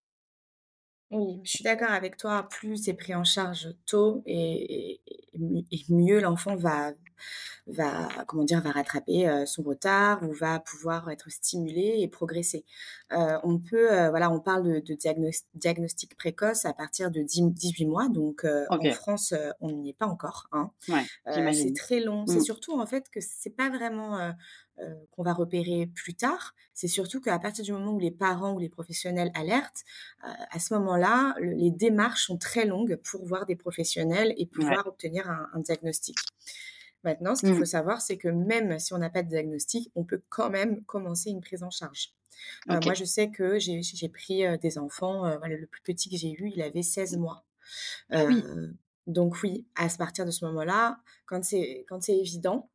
[1.12, 2.48] Oui, je suis d'accord avec toi.
[2.50, 5.02] Plus c'est pris en charge tôt et, et-
[5.34, 6.92] et mi- et mieux l'enfant va,
[7.68, 12.64] va, comment dire, va rattraper euh, son retard ou va pouvoir être stimulé et progresser.
[13.12, 17.22] Euh, on peut, euh, voilà, on parle de, de diagnos- diagnostic précoce à partir de
[17.22, 18.08] 10 18 mois.
[18.10, 20.48] Donc en France, on n'y est pas encore.
[20.52, 20.72] Hein.
[20.90, 21.04] Ouais,
[21.54, 22.26] c'est très long.
[22.28, 22.42] C'est Mm.
[22.42, 24.32] surtout en fait que c'est pas vraiment
[24.82, 26.54] euh, qu'on va repérer plus tard.
[26.74, 29.84] C'est surtout qu'à partir du moment où les parents ou les professionnels alertent,
[30.26, 34.46] euh, à ce moment-là, le- les démarches sont très longues pour voir des professionnels et
[34.46, 36.18] pouvoir obtenir un, un diagnostic.
[37.04, 37.58] Maintenant, ce qu'il Mm.
[37.60, 40.84] faut savoir, c'est que même si on n'a pas de diagnostic, on peut quand même
[40.86, 42.14] commencer une prise en charge.
[42.70, 45.22] Euh, moi, je sais que j'ai j'ai pris des enfants.
[45.40, 47.46] voilà, le plus petit que j'ai eu, il avait 16 mois.
[48.12, 48.44] Ah oui.
[49.08, 52.70] Donc oui, à partir de ce moment-là, quand c'est quand c'est évident,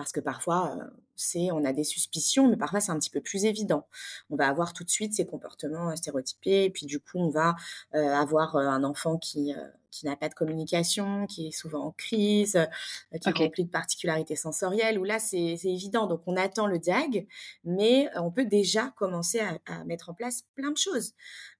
[0.00, 0.84] parce que parfois, euh,
[1.14, 3.86] c'est, on a des suspicions, mais parfois c'est un petit peu plus évident.
[4.30, 7.28] On va avoir tout de suite ces comportements euh, stéréotypés, et puis du coup, on
[7.28, 7.54] va
[7.94, 9.54] euh, avoir un enfant qui,
[9.90, 13.70] qui n'a pas de communication, qui est souvent en crise, euh, qui est rempli de
[13.70, 16.06] particularités sensorielles, où là, c'est évident.
[16.06, 17.26] Donc, on attend le diag,
[17.64, 21.14] mais on peut déjà commencer à, mettre en place plein de choses.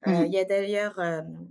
[0.06, 0.24] Mmh.
[0.26, 1.00] Il y a d'ailleurs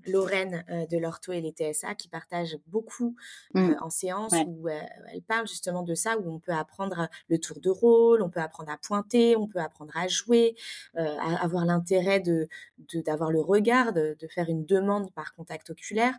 [0.08, 3.16] Lorraine de l'Ortho et les TSA qui partagent beaucoup
[3.54, 3.74] mmh.
[3.82, 7.70] en séance où elle parle justement de ça, où on peut apprendre le tour de
[7.70, 10.56] rôle, on peut apprendre à pointer, on peut apprendre à jouer,
[10.96, 12.48] à avoir l'intérêt de
[12.94, 16.14] d'avoir le regard, de, faire une demande par contact oculaire.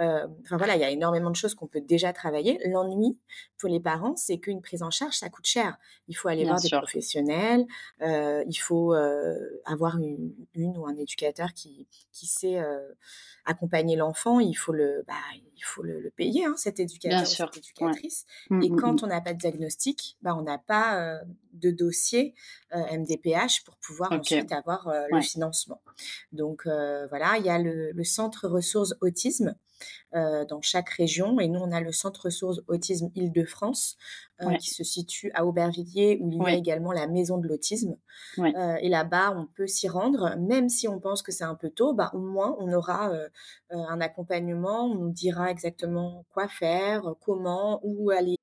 [0.00, 2.58] Enfin voilà, il y a énormément de choses qu'on peut déjà travailler.
[2.66, 3.18] L'ennui
[3.58, 5.76] pour les parents, c'est qu'une prise en charge, ça coûte cher.
[6.08, 7.66] Il faut aller voir des professionnels,
[8.00, 8.94] il faut
[9.64, 12.62] avoir une, ou un éducateur qui, qui sait
[13.44, 14.40] accompagner l'enfant.
[14.40, 15.14] Il faut le, bah,
[15.56, 18.24] il faut le, payer, hein, cet éducateur, cette éducatrice.
[18.48, 19.04] Mmh, Et mmh, quand mmh.
[19.04, 21.20] on n'a pas de diagnostic, bah, on n'a pas
[21.52, 22.34] de dossier
[22.72, 25.82] MDPH pour pouvoir ensuite avoir le financement.
[26.32, 29.69] Donc voilà, il y a le, le centre ressources autisme euh,
[30.12, 31.38] dans chaque région.
[31.40, 33.96] Et nous, on a le Centre ressources autisme Île-de-France
[34.42, 37.96] euh, qui se situe à Aubervilliers, où il y a également la maison de l'autisme.
[38.38, 41.70] Euh, et là-bas, on peut s'y rendre, même si on pense que c'est un peu
[41.70, 43.12] tôt, bah, au moins on aura
[43.70, 48.36] un accompagnement, on nous dira exactement quoi faire, comment, où aller.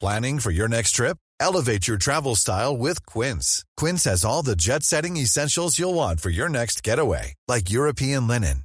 [0.00, 1.16] Planning for your next trip?
[1.40, 3.64] Elevate your travel style with Quince.
[3.76, 8.64] Quince has all the jet-setting essentials you'll want for your next getaway, like European linen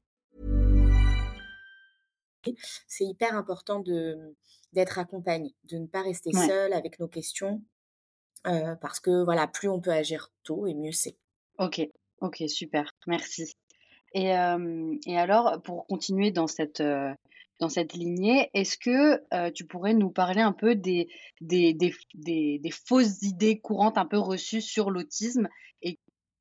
[2.87, 4.35] C'est hyper important de
[4.73, 7.61] d'être accompagné, de ne pas rester seul avec nos questions
[8.47, 11.17] euh, parce que voilà, plus on peut agir tôt et mieux c'est.
[11.59, 11.81] OK.
[12.21, 12.91] OK, super.
[13.07, 13.53] Merci.
[14.13, 17.13] Et, euh, et alors pour continuer dans cette euh,
[17.59, 18.49] dans cette lignée.
[18.55, 21.07] Est-ce que tu pourrais nous parler un peu des,
[21.41, 25.47] des, des, des, fausses idées courantes un peu reçues sur l'autisme
[25.83, 25.99] et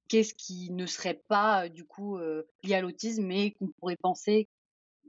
[0.08, 2.18] qu'est-ce qui ne serait pas du coup
[2.62, 4.48] lié à l'autisme mais qu'on pourrait penser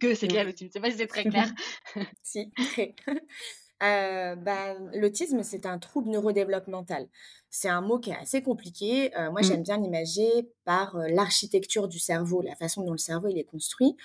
[0.02, 1.52] que c'est lié à l'autisme Je ne sais pas si c'est très clair.
[2.24, 2.52] si,
[3.80, 7.08] bah, l'autisme, c'est un trouble neurodéveloppemental.
[7.50, 9.12] C'est un mot qui est assez compliqué.
[9.16, 9.44] moi, mmh.
[9.44, 13.96] j'aime bien l'imager par l'architecture du cerveau, la façon dont le cerveau il est construit.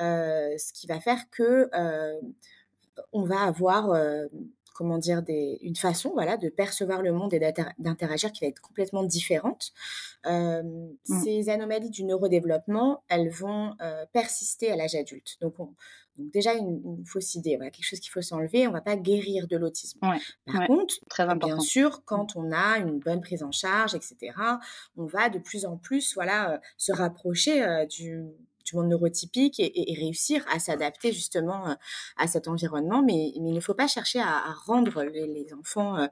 [0.00, 2.20] Euh, ce qui va faire que euh,
[3.12, 4.26] on va avoir euh,
[4.78, 7.40] comment dire, des, une façon voilà, de percevoir le monde et
[7.78, 9.72] d'interagir qui va être complètement différente.
[10.24, 10.94] Mmh.
[11.24, 13.74] Ces anomalies du neurodéveloppement, elles vont
[14.12, 15.36] persister à l'âge adulte.
[15.40, 18.68] Donc, donc déjà une, fausse idée, voilà, quelque chose qu'il faut s'enlever.
[18.68, 19.98] On ne va pas guérir de l'autisme.
[19.98, 24.16] Par contre, Très bien sûr, quand on a une bonne prise en charge, etc.,
[24.96, 28.26] on va de plus en plus voilà, se rapprocher du
[28.68, 31.74] du monde neurotypique et, réussir à s'adapter justement euh,
[32.16, 33.02] à cet environnement.
[33.02, 36.06] Mais, il ne faut pas chercher à, rendre les, enfants euh,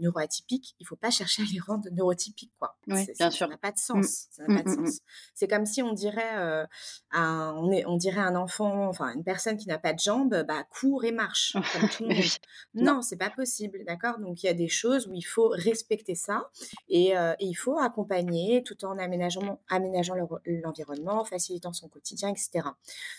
[0.00, 2.52] neuroatypiques, il ne faut pas chercher à les rendre neurotypiques.
[2.58, 2.76] Quoi.
[2.86, 3.48] bien ça, sûr.
[3.48, 4.28] n'a pas de sens.
[5.34, 6.66] C'est comme si on dirait,
[7.12, 10.44] un, on, est, on dirait un enfant, enfin une personne qui n'a pas de jambes,
[10.46, 11.56] bah, court et marche.
[11.72, 12.24] Comme tout le monde.
[12.74, 13.84] non, c'est pas possible.
[13.86, 14.18] D'accord?
[14.18, 16.50] Donc il y a des choses où il faut respecter ça
[16.88, 22.68] et, il faut accompagner tout en aménageant, aménageant l'environnement, facilitant son quotidien, etc.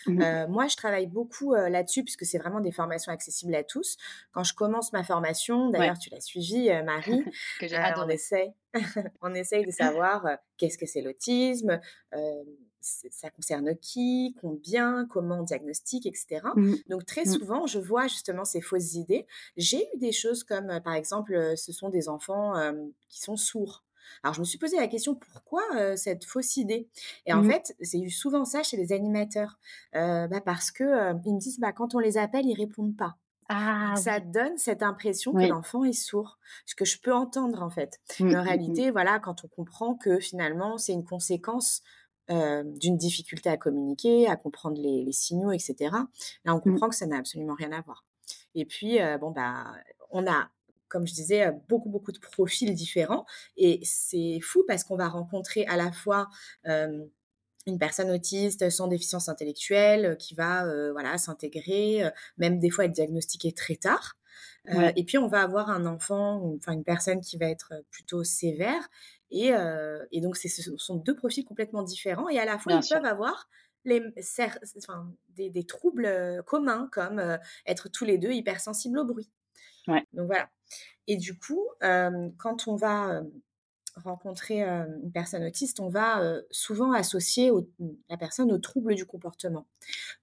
[0.06, 3.64] Mmh euh, moi, je travaille beaucoup euh, là-dessus puisque c'est vraiment des formations accessibles à
[3.64, 3.96] tous.
[4.32, 7.24] Quand je commence ma formation, d'ailleurs, tu l'as suivi, euh, Marie,
[7.60, 8.54] que j'ai on essaie,
[9.22, 11.80] on essaye de savoir qu'est-ce que c'est l'autisme
[12.82, 16.40] ça concerne qui, combien, comment on diagnostique, etc.
[16.56, 17.32] Mmh Donc très mmh.
[17.38, 19.26] souvent, je vois justement ces fausses idées.
[19.58, 22.54] J'ai eu des choses comme, par exemple, ce sont des enfants
[23.10, 23.84] qui sont sourds.
[24.22, 25.62] Alors, je me suis posé la question pourquoi
[25.98, 26.88] cette fausse idée?
[27.26, 29.58] Et en mmh fait, c'est eu souvent ça chez les animateurs,
[29.92, 33.18] bah, parce que ils me disent bah, quand on les appelle, ils répondent pas.
[33.52, 37.70] Ah, ça donne cette impression que l'enfant est sourd, ce que je peux entendre en
[37.70, 37.98] fait.
[38.20, 41.82] Mmh, Mais en mmh, réalité, voilà, quand on comprend que finalement c'est une conséquence
[42.28, 45.74] d'une difficulté à communiquer, à comprendre les, les signaux, etc.
[46.44, 48.04] Là, on comprend que ça n'a absolument rien à voir.
[48.54, 49.64] Et puis, bon bah,
[50.10, 50.48] on a
[50.86, 53.24] comme je disais, beaucoup, beaucoup de profils différents.
[53.56, 56.28] Et c'est fou parce qu'on va rencontrer à la fois
[57.70, 63.52] une personne autiste sans déficience intellectuelle qui va voilà s'intégrer, même des fois être diagnostiquée
[63.52, 64.16] très tard.
[64.96, 68.88] et puis on va avoir un enfant, enfin une personne qui va être plutôt sévère.
[69.30, 69.52] Et,
[70.12, 72.28] et donc ce sont deux profils complètement différents.
[72.28, 73.48] Et à la fois, ils peuvent avoir
[73.84, 74.02] les,
[74.78, 79.30] enfin, des, des, troubles communs comme être tous les deux hypersensibles au bruit.
[79.86, 80.48] Donc voilà.
[81.06, 83.22] Et du coup, quand on va
[84.04, 87.50] rencontrer une personne autiste, on va souvent associer
[88.08, 89.66] la personne aux troubles du comportement.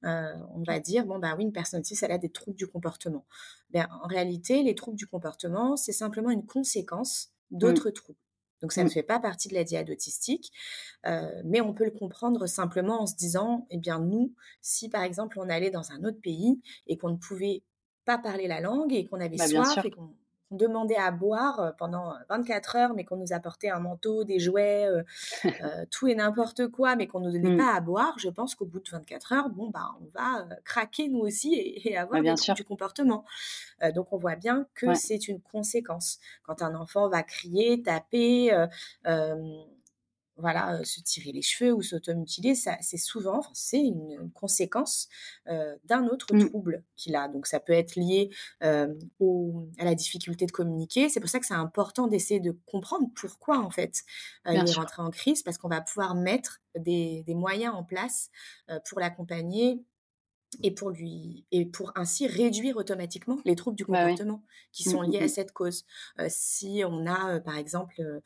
[0.03, 3.25] on va dire, bon, bah oui, une personne autiste, elle a des troubles du comportement.
[3.71, 7.57] Ben, en réalité, les troubles du comportement, c'est simplement une conséquence mmh.
[7.57, 8.19] d'autres troubles.
[8.61, 8.91] Donc ça ne mmh.
[8.91, 10.51] fait pas partie de la diade autistique,
[11.45, 15.39] mais on peut le comprendre simplement en se disant, eh bien nous, si par exemple
[15.39, 17.63] on allait dans un autre pays et qu'on ne pouvait
[18.05, 20.15] pas parler la langue et qu'on avait bah, soif et qu'on
[20.49, 24.87] qu'on demandait à boire pendant 24 heures, mais qu'on nous apportait un manteau, des jouets,
[25.91, 27.57] tout et n'importe quoi, mais qu'on ne nous donnait mmh.
[27.57, 31.07] pas à boire, je pense qu'au bout de 24 heures, bon, bah, on va craquer
[31.07, 33.25] nous aussi et, avoir bah, du comportement.
[33.93, 36.19] donc, on voit bien que c'est une conséquence.
[36.43, 38.51] Quand un enfant va crier, taper,
[40.37, 45.07] voilà, se tirer les cheveux ou s'automutiler, c'est souvent, c'est une, conséquence
[45.45, 46.49] d'un autre mmh.
[46.49, 47.27] trouble qu'il a.
[47.27, 48.29] Donc ça peut être lié
[48.61, 48.87] à
[49.79, 51.09] la difficulté de communiquer.
[51.09, 54.03] C'est pour ça que c'est important d'essayer de comprendre pourquoi en fait
[54.45, 58.29] il est rentré en crise, parce qu'on va pouvoir mettre des, des moyens en place
[58.85, 59.83] pour l'accompagner
[60.63, 64.91] et pour lui et pour ainsi réduire automatiquement les troubles du bah comportement qui mmh,
[64.91, 65.29] sont liés mmh, à mmh.
[65.29, 65.85] cette cause.
[66.29, 68.21] si on a par exemple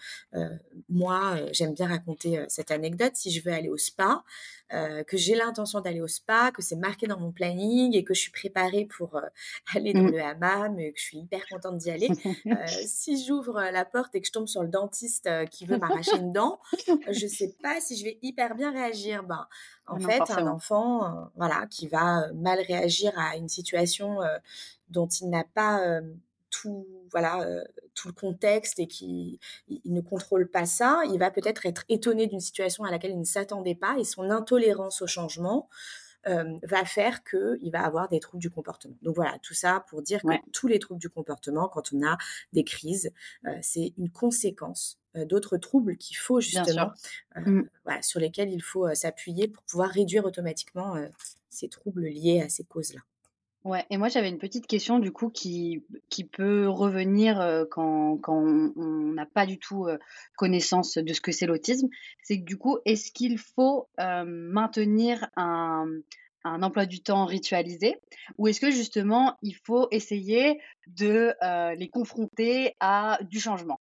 [0.89, 4.23] moi j'aime bien raconter cette anecdote si je veux aller au spa
[4.69, 8.21] que j'ai l'intention d'aller au spa que c'est marqué dans mon planning et que je
[8.21, 9.19] suis préparée pour
[9.75, 12.09] aller dans le hammam et que je suis hyper contente d'y aller
[12.85, 16.33] si j'ouvre la porte et que je tombe sur le dentiste qui veut m'arracher une
[16.33, 16.59] dent
[17.09, 19.47] je sais pas si je vais hyper bien réagir ben
[19.91, 24.19] en fait, un enfant, voilà, qui va mal réagir à une situation
[24.89, 26.01] dont il n'a pas
[26.49, 27.45] tout, voilà,
[27.95, 32.27] tout le contexte et qui il ne contrôle pas ça, il va peut-être être étonné
[32.27, 35.69] d'une situation à laquelle il ne s'attendait pas et son intolérance au changement
[36.25, 38.95] va faire qu'il va avoir des troubles du comportement.
[39.01, 42.17] Donc voilà, tout ça pour dire que tous les troubles du comportement, quand on a
[42.53, 43.11] des crises,
[43.61, 46.91] c'est une conséquence d'autres troubles qu'il faut justement,
[47.35, 47.61] mmh.
[47.83, 50.95] voilà, sur lesquels il faut s'appuyer pour pouvoir réduire automatiquement
[51.49, 53.01] ces troubles liés à ces causes-là.
[53.63, 58.43] Ouais, et moi j'avais une petite question du coup qui, qui peut revenir quand, quand
[58.75, 59.87] on n'a pas du tout
[60.35, 61.87] connaissance de ce que c'est l'autisme.
[62.23, 65.85] C'est que du coup, est-ce qu'il faut maintenir un,
[66.43, 67.97] un emploi du temps ritualisé
[68.39, 71.33] ou est-ce que justement il faut essayer de
[71.77, 73.79] les confronter à du changement?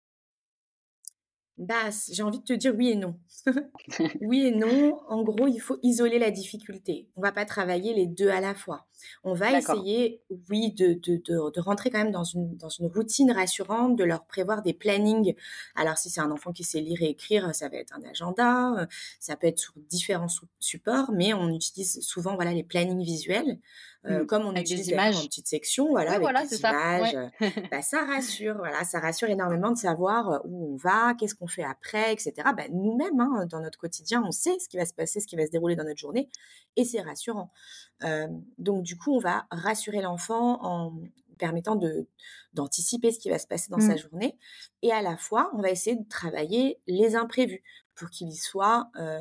[1.56, 3.16] Bah, j'ai envie de te dire oui et non.
[4.20, 5.00] oui et non.
[5.08, 7.08] En gros, il faut isoler la difficulté.
[7.16, 8.86] On va pas travailler les deux à la fois.
[9.22, 13.30] On va essayer, oui, de, de, de, rentrer quand même dans une, dans une routine
[13.30, 15.34] rassurante, de leur prévoir des plannings.
[15.74, 18.72] Alors, si c'est un enfant qui sait lire et écrire, ça va être un agenda,
[18.80, 18.86] euh,
[19.20, 23.58] ça peut être sur différents supports, mais on utilise souvent voilà, les plannings visuels.
[24.06, 24.26] Euh, mmh.
[24.26, 27.30] comme on utilise des images en petite section, voilà, avec voilà, des images, ça.
[27.42, 31.34] Euh, bah, ça rassure, voilà, ça rassure énormément de savoir euh, où on va, qu'est-ce
[31.34, 32.32] qu'on fait après, etc.
[32.54, 35.36] Bah, nous-mêmes, hein, dans notre quotidien, on sait ce qui va se passer, ce qui
[35.36, 36.28] va se dérouler dans notre journée,
[36.76, 37.50] et c'est rassurant.
[38.02, 40.92] Euh, donc, du coup, on va rassurer l'enfant en
[41.38, 42.06] permettant de
[42.52, 43.98] d'anticiper ce qui va se passer dans sa mmh.
[43.98, 44.38] journée,
[44.82, 47.62] et à la fois, on va essayer de travailler les imprévus
[47.94, 49.20] pour qu'il y soit euh,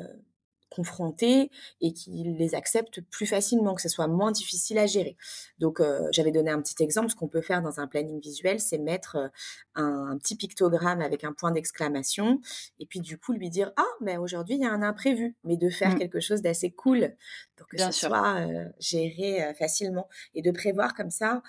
[0.74, 5.16] confrontés et qu'ils les acceptent plus facilement, que ce soit moins difficile à gérer.
[5.58, 7.10] Donc, euh, j'avais donné un petit exemple.
[7.10, 9.28] Ce qu'on peut faire dans un planning visuel, c'est mettre euh,
[9.74, 12.40] un, petit pictogramme avec un point d'exclamation
[12.78, 15.56] et puis du coup lui dire ah mais aujourd'hui il y a un imprévu, mais
[15.56, 15.98] de faire mmh.
[15.98, 17.14] quelque chose d'assez cool
[17.56, 21.42] pour que ça soit euh, géré facilement et de prévoir comme ça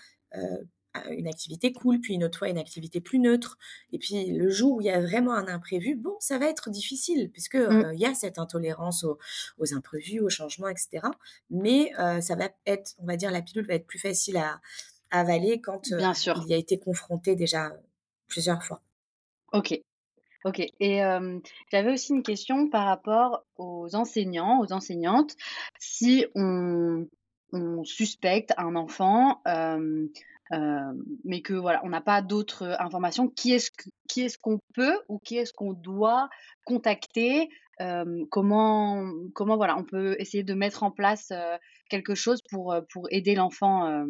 [1.11, 3.57] une activité cool, puis une autre fois une activité plus neutre.
[3.91, 6.69] Et puis le jour où il y a vraiment un imprévu, bon, ça va être
[6.69, 7.85] difficile, puisque mmh.
[7.85, 11.07] euh, il y a cette intolérance aux, imprévus, aux changements, etc.
[11.49, 14.61] Mais euh, ça va être, on va dire, la pilule va être plus facile à,
[15.11, 17.71] avaler quand euh, il y a été confronté déjà
[18.27, 18.81] plusieurs fois.
[19.53, 19.79] Ok.
[20.43, 20.59] Ok.
[20.79, 20.99] Et
[21.71, 25.35] j'avais aussi une question par rapport aux enseignants, aux enseignantes.
[25.79, 27.07] Si on,
[27.53, 29.41] on suspecte un enfant
[30.51, 33.27] mais que voilà, on n'a pas d'autres informations.
[33.29, 33.71] Qui est-ce
[34.07, 36.29] qui est-ce qu'on peut ou qui est-ce qu'on doit
[36.65, 37.49] contacter?
[38.29, 41.31] Comment comment voilà, on peut essayer de mettre en place
[41.89, 44.05] quelque chose pour pour aider l'enfant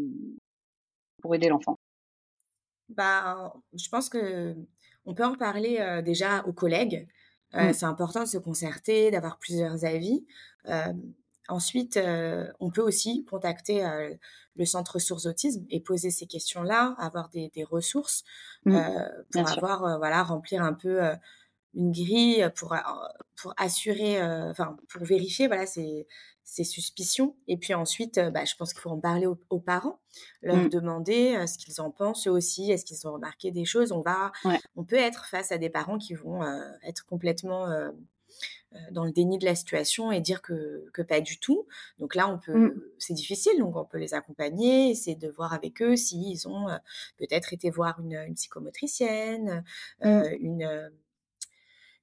[1.22, 1.78] pour aider l'enfant?
[2.90, 4.56] Bah, je pense que
[5.06, 7.08] on peut en parler, déjà aux collègues.
[7.54, 7.74] Mmh.
[7.74, 10.26] c'est important de se concerter, d'avoir plusieurs avis.
[11.50, 14.18] Ensuite, heu, on peut aussi contacter, heu,
[14.56, 18.24] le centre ressources autisme et poser ces questions-là, avoir des des ressources,
[18.66, 18.82] Mmh.
[19.34, 21.02] Bien pour avoir, voilà, remplir un peu,
[21.76, 22.76] une grille, pour
[23.38, 26.08] pour assurer, enfin, pour vérifier, voilà, ces
[26.46, 30.02] ces suspicions et puis ensuite, bah, je pense qu'il faut en parler aux aux parents,
[30.44, 30.70] leur Mmh.
[30.70, 32.72] demander, ce qu'ils en pensent eux aussi.
[32.72, 33.92] Est-ce qu'ils ont remarqué des choses?
[33.94, 34.62] On va Ouais.
[34.76, 36.44] on peut être face à des parents qui vont,
[36.84, 37.68] être complètement,
[38.92, 41.68] dans le déni de la situation et dire que que pas du tout.
[42.00, 42.72] Donc là, on Mmh.
[42.72, 46.70] peut c'est difficile, donc on peut les accompagner, essayer de voir avec eux s'ils ont,
[46.70, 46.78] heu,
[47.18, 49.64] peut-être été voir une, une psychomotricienne,
[50.04, 50.26] Mmh.
[50.26, 50.92] heu, une,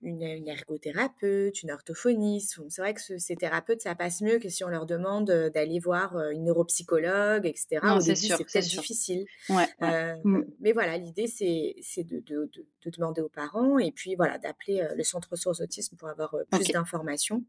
[0.03, 2.59] une, une ergothérapeute, une orthophoniste.
[2.61, 5.30] Bon, c'est vrai que ce ces thérapeutes, ça passe mieux que si on leur demande,
[5.30, 7.96] heu, d'aller voir, heu, une neuropsychologue et cetera.
[7.96, 8.84] Non, Au c'est début, sûr, c'est c'est peut-être sûr.
[8.84, 9.26] difficile.
[9.48, 9.94] Ouais, ouais.
[9.94, 10.42] Heu, Mmh.
[10.61, 14.38] mais voilà, l'idée, c'est c'est de de de de demander aux parents et puis voilà,
[14.38, 17.44] d'appeler, le centre ressources autisme pour avoir, plus d'informations.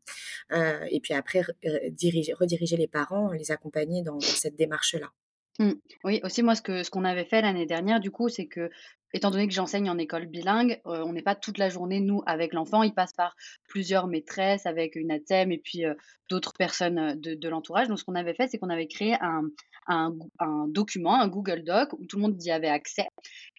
[0.92, 5.12] Et puis après re heu, diriger rediriger les parents, les accompagner dans dans cette démarche-là.
[5.60, 5.74] Mmh.
[6.04, 8.72] Oui, aussi moi ce que ce qu'on avait fait l'année dernière du coup, c'est que,
[9.14, 12.54] étant donné que j'enseigne en école bilingue, on n'est pas toute la journée nous avec
[12.54, 12.82] l'enfant.
[12.82, 13.36] Il passe par
[13.68, 15.84] plusieurs maîtresses avec une ATSEM et puis,
[16.30, 17.88] d'autres personnes, de de l'entourage.
[17.88, 19.44] Donc ce qu'on avait fait, c'est qu'on avait créé un
[19.88, 23.06] un un document, un Google Doc où tout le monde y avait accès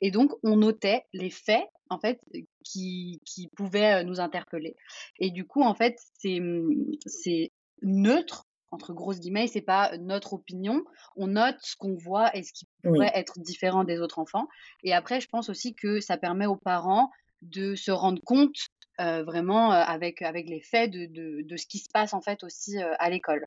[0.00, 2.18] et donc on notait les faits en fait,
[2.64, 4.74] qui qui pouvaient, nous interpeller
[5.20, 10.34] et du coup en fait, c'est, mmh, c'est «neutre» entre grosses guillemets, c'est pas notre
[10.34, 10.84] opinion,
[11.16, 13.14] on note ce qu'on voit et ce qui pourrait Oui.
[13.14, 14.46] être différent des autres enfants.
[14.82, 17.10] Et après, je pense aussi que ça permet aux parents
[17.42, 18.56] de se rendre compte,
[18.98, 22.78] vraiment, avec avec les faits de de de ce qui se passe en fait aussi,
[22.78, 23.46] à l'école.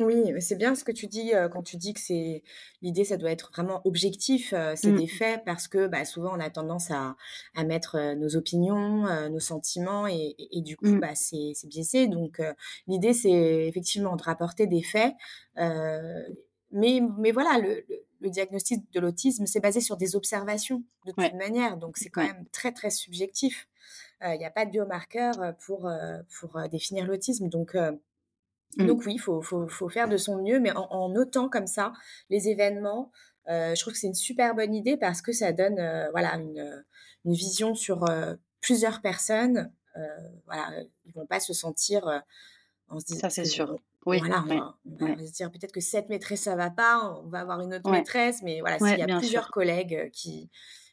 [0.00, 2.42] Oui, c'est bien ce que tu dis, quand tu dis que c'est
[2.80, 4.94] l'idée, ça doit être vraiment objectif, c'est Mmh.
[4.94, 7.14] des faits parce que, bah, souvent on a tendance à
[7.54, 10.98] à mettre, nos opinions, nos sentiments et et et du coup, Mmh.
[10.98, 12.40] bah, c'est c'est biaisé donc
[12.86, 15.12] l'idée, c'est effectivement de rapporter des faits,
[15.56, 21.12] mais mais voilà, le le le diagnostic de l'autisme, c'est basé sur des observations de
[21.12, 22.32] toute Ouais, manière, donc c'est quand ouais.
[22.32, 23.66] même très, très subjectif.
[24.24, 25.90] Il y a pas de biomarqueur, pour,
[26.40, 27.76] pour, définir l'autisme donc
[28.76, 28.92] Mmh.
[28.92, 31.66] donc oui, il faut faut faut faire de son mieux, mais en en notant comme
[31.66, 31.92] ça
[32.30, 33.10] les événements,
[33.48, 36.34] heu, je trouve que c'est une super bonne idée parce que ça donne, heu, voilà
[36.36, 36.84] une, heu,
[37.24, 39.72] une vision sur, heu, plusieurs personnes.
[39.96, 40.02] Heu,
[40.46, 40.70] voilà,
[41.04, 42.20] ils vont pas se sentir, heu,
[42.90, 43.76] on se dit Ça, c'est sûr.
[44.06, 44.44] Oui, voilà,
[44.86, 47.60] on va ouais, se dire peut-être que cette maîtresse ça va pas, on va avoir
[47.60, 49.50] une autre ouais, maîtresse, mais voilà, s'il y a plusieurs sûr.
[49.50, 50.50] collègues, qui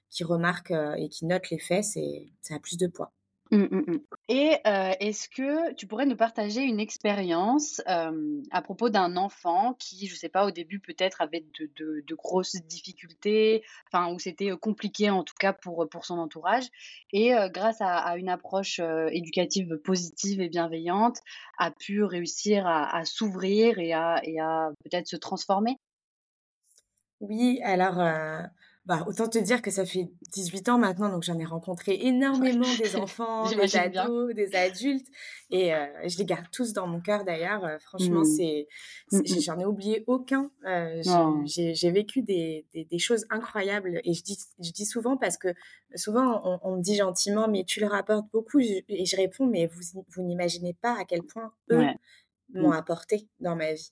[0.09, 3.13] qui remarquent, et qui notent les faits, c'est ça a plus de poids.
[3.51, 3.97] Mmh, mmh mh.
[4.27, 9.73] Et heu, est-ce que tu pourrais nous partager une expérience, hem, à propos d'un enfant
[9.73, 14.19] qui, je sais pas, au début peut-être avait de de de grosses difficultés, enfin où
[14.19, 16.67] c'était, heu, compliqué en tout cas pour, pour son entourage
[17.11, 18.79] et grâce à à une approche,
[19.11, 21.17] éducative positive et bienveillante,
[21.57, 25.77] a pu réussir à à s'ouvrir et à et à peut-être se transformer?
[27.21, 27.99] Oui, alors,
[28.89, 32.73] bah, autant te dire que ça fait 18 ans maintenant, donc j'en ai rencontré énormément
[32.75, 33.77] des enfants, des bien.
[33.77, 35.07] ados, des adultes
[35.51, 38.25] et heu, je les garde tous dans mon cœur d'ailleurs, heu, franchement Mmh.
[38.25, 38.67] c'est
[39.11, 39.43] Mmh c'est mh.
[39.43, 41.45] j'en ai oublié aucun, j'ai Oh.
[41.45, 45.37] j'ai j'ai vécu des des des choses incroyables et je dis je dis souvent parce
[45.37, 45.49] que
[45.95, 49.67] souvent on on me dit gentiment: «Mais tu leur apportes beaucoup» et je réponds: «Mais
[49.67, 51.97] vous vous n'imaginez pas à quel point eux Ouais.
[52.53, 52.73] M'ont Mmh.
[52.73, 53.91] apporté dans ma vie».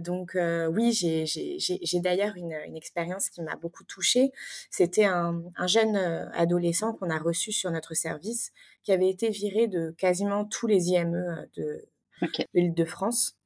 [0.00, 0.36] Donc
[0.70, 4.30] oui, j'ai d'ailleurs une, une expérience qui m'a beaucoup touchée.
[4.70, 5.96] C'était un un jeune,
[6.34, 8.52] adolescent qu'on a reçu sur notre service,
[8.82, 11.88] qui avait été viré de quasiment tous les IME, heu, de
[12.22, 12.46] OK.
[12.54, 13.36] de l'Île-de-France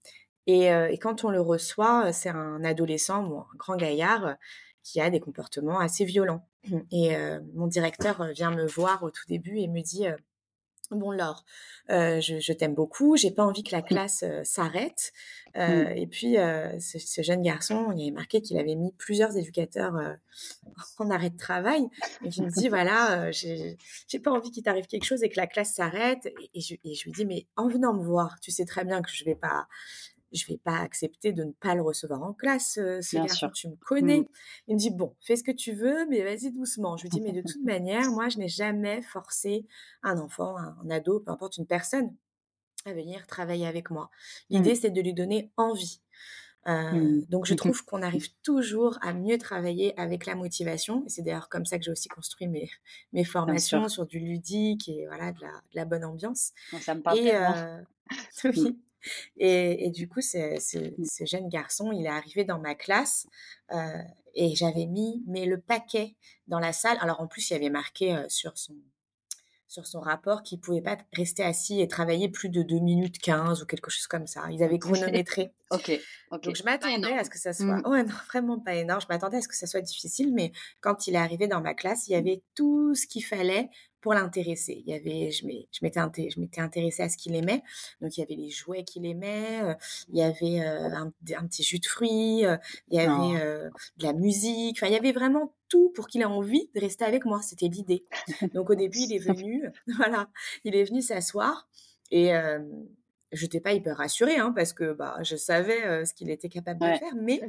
[0.47, 4.37] et quand on le reçoit, c'est un adolescent, bon, un grand gaillard,
[4.83, 6.49] qui a des comportements assez violents
[6.93, 7.17] et
[7.55, 10.07] mon directeur, vient me voir au tout début et me dit,
[10.91, 11.45] Bon Laure,
[11.91, 15.13] heu, je je t'aime beaucoup, j'ai pas envie que la classe, heu, s'arrête,
[15.57, 16.35] heu et puis,
[16.81, 19.95] ce ce jeune garçon, il y avait marqué qu'il avait mis plusieurs éducateurs,
[20.99, 21.89] en arrêt de travail
[22.25, 23.79] et qui me dit: «Voilà, j'ai
[24.09, 26.75] j'ai pas envie qu'il t'arrive quelque chose et que la classe s'arrête» et et je
[26.85, 29.25] et je lui dis: «Mais en venant me voir, tu sais très bien que je
[29.25, 29.67] vais pas
[30.33, 33.51] je vais pas accepter de ne pas le recevoir en classe, heu, ce Bien sûr.
[33.53, 34.25] tu me Mmh.
[34.25, 34.29] connais».
[34.69, 36.97] Il me dit: «Bon, fais ce que tu veux, mais vas-y doucement».
[36.97, 39.67] Je lui dis: «Mais de toute manière, moi, je n'ai jamais forcé
[40.03, 42.15] un enfant, un un ado, peu importe, une personne
[42.87, 44.11] à venir travailler avec moi.
[44.55, 44.71] Mmh.
[44.71, 46.03] L'idée, c'est de lui donner envie».
[46.69, 47.27] Heu, Mmh.
[47.29, 51.49] donc je trouve qu'on arrive toujours à mieux travailler avec la motivation et c'est d'ailleurs
[51.49, 52.71] comme ça que j'ai aussi construit mes
[53.13, 57.03] mes formations sur du ludique et voilà, de la de la bonne ambiance ça me
[57.03, 57.35] parle et
[58.57, 58.77] oui
[59.37, 63.27] Et, du coup, ce, jeune garçon, il est arrivé dans ma classe
[64.35, 66.99] et j'avais mis mais le paquet dans la salle.
[67.01, 68.75] Alors en plus, il y avait marqué sur son
[69.69, 73.63] sur son rapport qu'il pouvait pas rester assis et travailler plus de 2 minutes 15
[73.63, 74.45] ou quelque chose comme ça.
[74.51, 75.53] Ils avaient chronométré.
[75.71, 76.01] ok.
[76.31, 77.79] Donc je m'attendais à ce que ça soit.
[77.79, 77.87] Mmh.
[77.87, 79.01] Ouais, non, vraiment pas énorme.
[79.01, 81.75] Je m'attendais à ce que ça soit difficile, mais quand il est arrivé dans ma
[81.75, 83.69] classe, il y avait tout ce qu'il fallait
[84.07, 84.85] pour l'intéresser.
[84.87, 87.65] Il y avait, je m'étais, je m'étais intéressée à ce qu'il aimait.
[88.01, 89.75] Donc il y avait les jouets qu'il aimait, euh,
[90.09, 92.57] il y avait euh, un, petit jus de fruits, euh,
[92.89, 94.77] il y avait de la musique.
[94.79, 97.43] Enfin, il y avait vraiment tout pour qu'il ait envie de rester avec moi.
[97.43, 98.07] C'était l'idée.
[98.55, 99.65] Donc au début, il est venu,
[99.97, 100.31] voilà,
[100.63, 101.69] il est venu s'asseoir
[102.13, 102.31] et
[103.33, 106.79] je n'étais pas hyper rassurée hein, parce que bah, je savais ce qu'il était capable
[106.79, 107.41] de faire, mais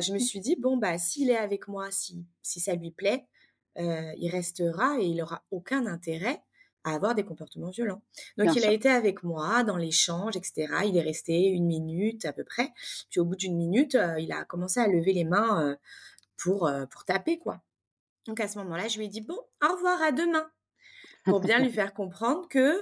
[0.00, 3.28] je me suis dit bon bah s'il est avec moi, si si ça lui plaît,
[3.76, 6.42] il restera et il aura aucun intérêt
[6.84, 8.02] à avoir des comportements violents.
[8.36, 10.66] Donc il a été avec moi dans l'échange, etc.
[10.84, 12.72] Il est resté une minute à peu près.
[13.10, 15.78] Puis au bout d'une minute, il a commencé à lever les mains
[16.36, 17.62] pour, pour taper, quoi.
[18.26, 20.50] Donc à ce moment-là, je lui ai dit, bon, au revoir, à demain.
[21.24, 22.78] Pour bien lui faire comprendre que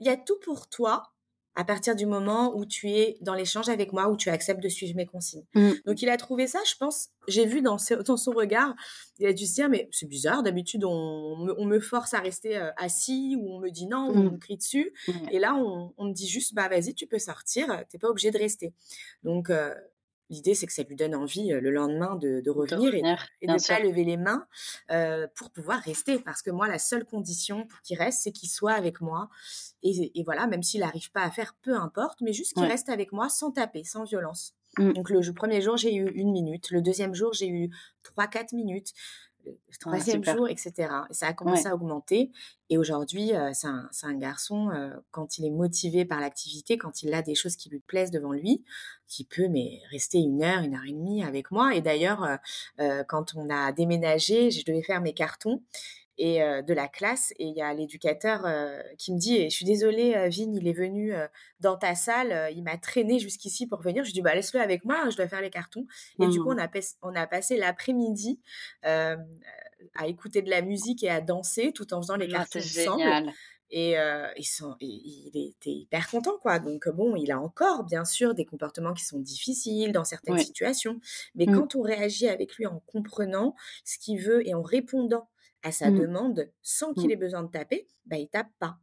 [0.00, 1.12] il y a tout pour toi
[1.54, 4.68] à partir du moment où tu es dans l'échange avec moi, où tu acceptes de
[4.68, 5.44] suivre mes consignes.
[5.54, 5.70] Mmh.
[5.86, 7.76] Donc il a trouvé ça, je pense, j'ai vu dans,
[8.06, 8.74] dans, son regard,
[9.18, 12.56] il a dû se dire, mais c'est bizarre, d'habitude on, on, me force à rester
[12.56, 14.32] euh, assis, ou on me dit non, ou on mmh.
[14.32, 14.92] me crie dessus,
[15.30, 18.30] et là on, on, me dit juste, bah vas-y, tu peux sortir, t'es pas obligé
[18.30, 18.72] de rester.
[19.22, 19.74] Donc euh,
[20.32, 23.02] L'idée, c'est que ça lui donne envie le lendemain de, revenir et,
[23.46, 24.46] de ne pas lever les mains
[25.36, 26.18] pour pouvoir rester.
[26.18, 29.28] Parce que moi, la seule condition pour qu'il reste, c'est qu'il soit avec moi.
[29.82, 33.12] Et, voilà, même s'il n'arrive pas à faire, peu importe, mais juste qu'il reste avec
[33.12, 34.54] moi sans taper, sans violence.
[34.78, 34.92] Mmh.
[34.94, 36.70] Donc le premier jour, j'ai eu une minute.
[36.70, 37.70] Le deuxième jour, j'ai eu
[38.02, 38.94] trois, quatre minutes
[39.44, 40.72] le troisième jour, etc.
[41.10, 42.30] Et ça a commencé à augmenter.
[42.70, 43.66] Et aujourd'hui, euh, c'est
[44.06, 47.68] un, garçon, euh, quand il est motivé par l'activité, quand il a des choses qui
[47.68, 48.64] lui plaisent devant lui,
[49.08, 51.74] qui peut mais rester une heure, une heure et demie avec moi.
[51.74, 52.38] Et d'ailleurs,
[52.80, 55.62] euh, quand on a déménagé, je devais faire mes cartons
[56.18, 58.46] et de la classe et il y a l'éducateur
[58.98, 61.14] qui me dit je suis désolée Vin il est venu
[61.60, 65.08] dans ta salle il m'a traîné jusqu'ici pour venir je dis bah laisse-le avec moi
[65.10, 65.86] je dois faire les cartons
[66.20, 66.68] et du coup on a,
[67.02, 68.40] on a passé l'après-midi
[68.82, 73.32] à écouter de la musique et à danser tout en faisant les ah, cartons ensemble
[73.72, 73.96] et,
[74.80, 76.58] il était hyper content, quoi.
[76.58, 81.00] Donc, bon, il a encore, bien sûr, des comportements qui sont difficiles dans certaines situations.
[81.34, 81.54] Mais mmh.
[81.54, 83.54] quand on réagit avec lui en comprenant
[83.84, 85.28] ce qu'il veut et en répondant
[85.62, 85.98] à sa mmh.
[85.98, 87.12] demande sans qu'il mmh.
[87.12, 88.78] ait besoin de taper, bah, il tape pas.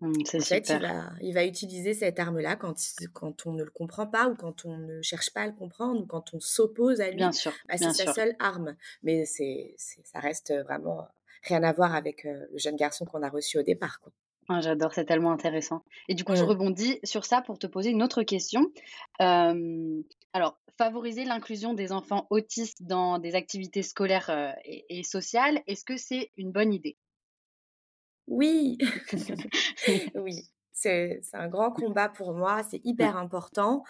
[0.00, 2.74] Mmh, en fait, il va, il va, utiliser cette arme-là quand,
[3.12, 6.00] quand on ne le comprend pas ou quand on ne cherche pas à le comprendre
[6.00, 7.16] ou quand on s'oppose à lui.
[7.16, 7.52] Bien sûr.
[7.68, 8.76] Bah, c'est sa seule arme.
[9.02, 11.08] Mais c'est, ça reste vraiment
[11.42, 14.00] rien à voir avec le jeune garçon qu'on a reçu au départ.
[14.00, 14.12] Quoi.
[14.48, 15.84] Ah, j'adore, c'est tellement intéressant.
[16.08, 18.72] Et du coup, je rebondis sur ça pour te poser une autre question.
[19.18, 26.30] alors, favoriser l'inclusion des enfants autistes dans des activités scolaires et, sociales, est-ce que c'est
[26.36, 26.96] une bonne idée?
[28.26, 28.78] Oui,
[30.14, 30.48] oui.
[30.72, 33.82] C'est un grand combat pour moi, c'est hyper important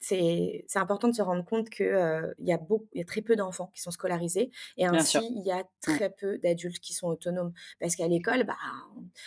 [0.00, 2.60] c'est important de se rendre compte qu'il euh, y, a
[2.94, 6.38] y a très peu d'enfants qui sont scolarisés et ainsi il y a très peu
[6.38, 7.52] d'adultes qui sont autonomes.
[7.80, 8.56] Parce qu'à l'école, bah,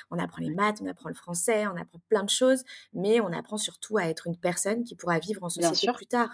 [0.10, 2.64] on, apprend les maths, on apprend le français, on apprend plein de choses,
[2.94, 6.30] mais on apprend surtout à être une personne qui pourra vivre en société plus tard.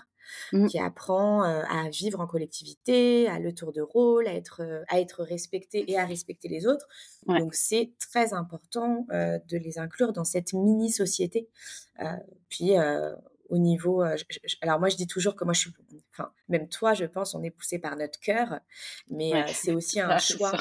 [0.54, 0.68] Mmh.
[0.68, 4.84] qui apprend euh, à vivre en collectivité, à le tour de rôle, à être, euh,
[4.88, 6.88] à être respecté et à respecter les autres.
[7.26, 11.50] Donc c'est très important de les inclure dans cette mini-société.
[12.48, 12.76] puis
[13.50, 14.04] au niveau.
[14.62, 15.72] alors moi, je dis toujours que moi, je suis.
[16.14, 18.60] Enfin, même toi, je pense, on est poussé par notre cœur,
[19.10, 20.54] mais c'est aussi un choix.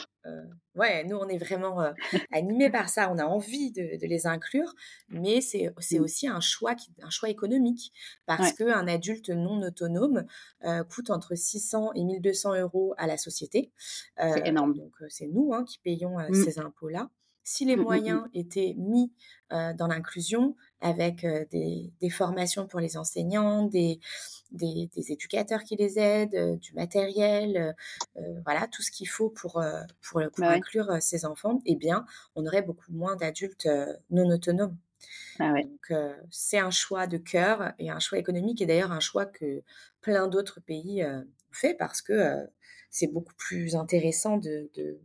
[0.74, 1.93] ouais, nous, on est vraiment
[2.32, 3.11] animés par ça.
[3.11, 4.74] On a envie de, les inclure,
[5.09, 6.03] mais c'est mmh.
[6.03, 7.93] aussi un choix, qui, un choix économique
[8.26, 10.24] parce que qu'un adulte non autonome
[10.91, 13.72] coûte entre 600 et 1200 euros à la société.
[14.18, 14.74] c'est énorme.
[14.74, 16.34] Donc, c'est nous hein, qui payons mmh.
[16.34, 17.11] ces impôts-là.
[17.51, 19.11] Si les mmh, moyens étaient mis
[19.51, 24.01] dans l'inclusion, avec des, formations pour les enseignants, des,
[24.51, 27.74] des, éducateurs qui les aident, du matériel,
[28.44, 29.64] voilà, tout ce qu'il faut pour,
[30.03, 33.70] pour, bah inclure ces enfants, eh bien, on aurait beaucoup moins d'adultes
[34.11, 34.76] non autonomes.
[35.38, 35.90] Ah Donc,
[36.30, 39.62] c'est un choix de cœur et un choix économique, et d'ailleurs un choix que
[40.03, 42.46] plein d'autres pays ont fait parce que
[42.90, 45.01] c'est beaucoup plus intéressant de, de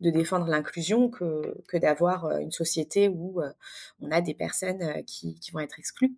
[0.00, 3.40] défendre l'inclusion que, que d'avoir une société où
[4.00, 6.14] on a des personnes qui, qui vont être exclues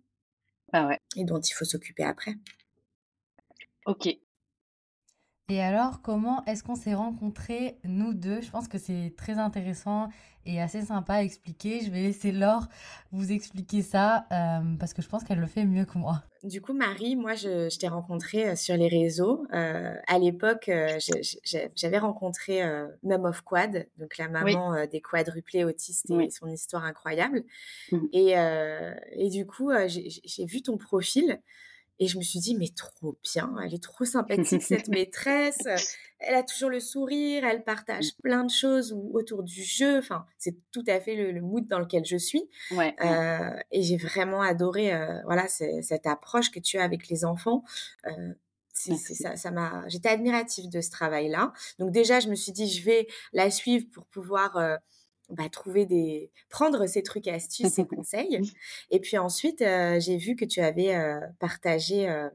[0.73, 0.99] ah ouais.
[1.15, 2.35] et dont il faut s'occuper après.
[3.85, 4.17] Ok.
[5.47, 8.41] Et alors, comment est-ce qu'on s'est rencontrés, nous deux?
[8.41, 10.09] Je pense que c'est très intéressant
[10.47, 11.81] et assez sympa à expliquer.
[11.85, 12.67] Je vais laisser Laure
[13.11, 16.23] vous expliquer ça euh, parce que je pense qu'elle le fait mieux que moi.
[16.43, 19.45] Du coup, Marie, moi, je, t'ai rencontrée euh, sur les réseaux.
[19.53, 20.71] Euh, à l'époque,
[21.75, 22.63] j'avais rencontré
[23.03, 27.43] Mum of Quad, donc la maman des quadruplés autistes et son histoire incroyable.
[27.91, 27.99] Mmh.
[28.13, 28.31] Et,
[29.11, 31.39] et, du coup, j'ai vu ton profil.
[31.99, 35.65] Et je me suis dit, mais trop bien, elle est trop sympathique, cette maîtresse.
[36.19, 39.99] Elle a toujours le sourire, elle partage plein de choses autour du jeu.
[39.99, 42.49] Enfin, c'est tout à fait le, mood dans lequel je suis.
[42.71, 42.95] Ouais.
[43.03, 47.63] Euh, et j'ai vraiment adoré, euh, voilà, cette approche que tu as avec les enfants.
[48.07, 48.33] Euh,
[48.73, 51.53] ça, ça m'a, j'étais admirative de ce travail-là.
[51.79, 54.57] Donc déjà, je me suis dit, je vais la suivre pour pouvoir
[55.29, 58.41] bah, trouver des prendre ces trucs astuces ces conseils.
[58.91, 62.29] Et puis ensuite euh, j'ai vu que tu avais euh, partagé euh,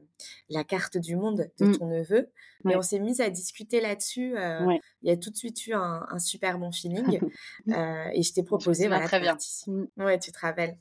[0.49, 1.77] la carte du monde de mmh.
[1.77, 2.29] ton neveu
[2.69, 6.19] et on s'est mis à discuter là-dessus il y a tout de suite eu un,
[6.19, 7.19] super bon feeling
[8.13, 9.35] et je t'ai proposé voilà très bien.
[9.65, 9.83] mmh.
[9.97, 10.77] ouais tu te rappelles.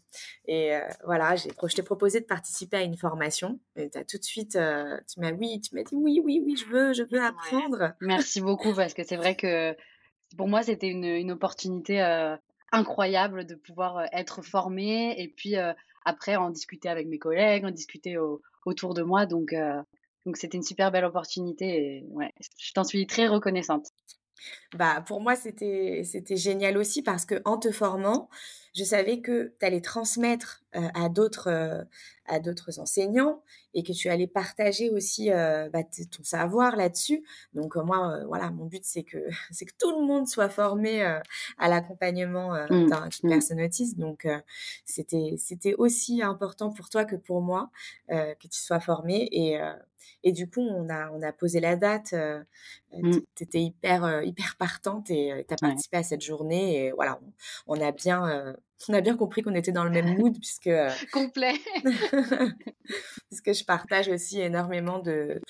[0.47, 0.73] Et
[1.05, 4.59] voilà j'ai je t'ai proposé de participer à une formation et as tout de suite
[5.09, 7.95] tu m'as oui tu m'as dit oui oui oui je veux je veux apprendre.
[8.01, 9.75] Merci beaucoup parce que c'est vrai que
[10.37, 12.37] pour moi, c'était une, opportunité euh,
[12.73, 15.73] incroyable de pouvoir euh, être formée et puis euh,
[16.05, 18.17] après en discuter avec mes collègues, en discuter
[18.65, 19.27] autour de moi.
[19.27, 19.55] Donc,
[20.25, 23.89] donc c'était une super belle opportunité et ouais, je t'en suis très reconnaissante.
[24.75, 28.31] Bah, pour moi, c'était, c'était génial aussi parce que en te formant,
[28.75, 31.87] je savais que tu allais transmettre à d'autres
[32.27, 33.43] à d'autres enseignants
[33.75, 37.25] et que tu allais partager aussi bah, ton savoir là-dessus.
[37.55, 39.19] Donc moi, voilà, mon but c'est que
[39.51, 43.29] c'est que tout le monde soit formé à l'accompagnement mmh, d'un d'une mmh.
[43.29, 43.99] personne autiste.
[43.99, 44.29] Donc
[44.85, 47.71] c'était c'était aussi important pour toi que pour moi
[48.09, 49.61] que tu sois formé et
[50.23, 52.15] et du coup, on a, on a posé la date.
[52.93, 53.13] Mmh.
[53.35, 56.87] Tu étais hyper, hyper partante et tu as participé à cette journée.
[56.87, 57.21] Et voilà,
[57.67, 58.55] on, on a bien
[58.89, 61.55] on a bien compris qu'on était dans le même mood puisque euh, complet
[63.29, 65.41] puisque je partage aussi énormément de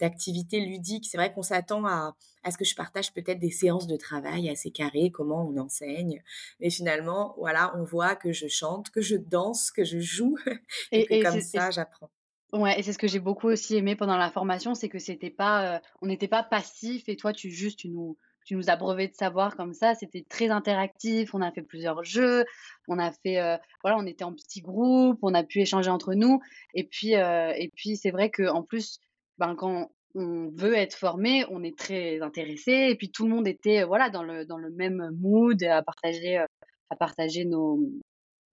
[0.00, 1.06] d'activités ludiques.
[1.08, 4.50] C'est vrai qu'on s'attend à, à ce que je partage peut-être des séances de travail
[4.50, 6.24] assez carrées, comment on enseigne.
[6.58, 10.36] Mais finalement, voilà, on voit que je chante, que je danse, que je joue.
[10.90, 12.10] Et, comme ça, j'apprends.
[12.52, 15.30] Ouais, et c'est ce que j'ai beaucoup aussi aimé pendant la formation, c'est que c'était
[15.30, 19.08] pas, euh, on n'était pas passif et toi, tu juste, tu nous, tu nous brevet
[19.08, 19.94] de savoir comme ça.
[19.94, 21.34] C'était très interactif.
[21.34, 22.46] On a fait plusieurs jeux.
[22.88, 25.18] On a fait, euh, voilà, on était en petits groupes.
[25.20, 26.40] On a pu échanger entre nous.
[26.74, 29.00] Et puis, euh, et puis c'est vrai qu'en plus,
[29.36, 32.72] ben, quand on veut être formé, on est très intéressé.
[32.90, 36.38] Et puis tout le monde était, voilà, dans le, dans le même mood à partager,
[36.38, 37.78] à partager nos,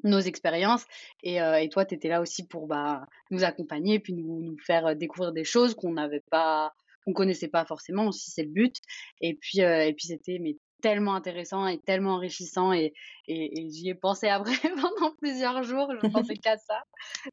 [0.05, 0.85] nos expériences.
[1.23, 4.57] Et, euh, et toi tu étais là aussi pour bah, nous accompagner puis nous, nous
[4.57, 6.73] faire découvrir des choses qu'on n'avait pas
[7.05, 8.77] qu'on connaissait pas forcément aussi c'est le but.
[9.21, 12.93] Et puis euh, et puis c'était mais tellement intéressant et tellement enrichissant et,
[13.27, 16.83] et, j'y ai pensé après pendant plusieurs jours je ne pensais qu'à ça.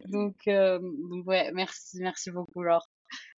[0.09, 2.89] Donc, euh, donc ouais merci merci beaucoup Laure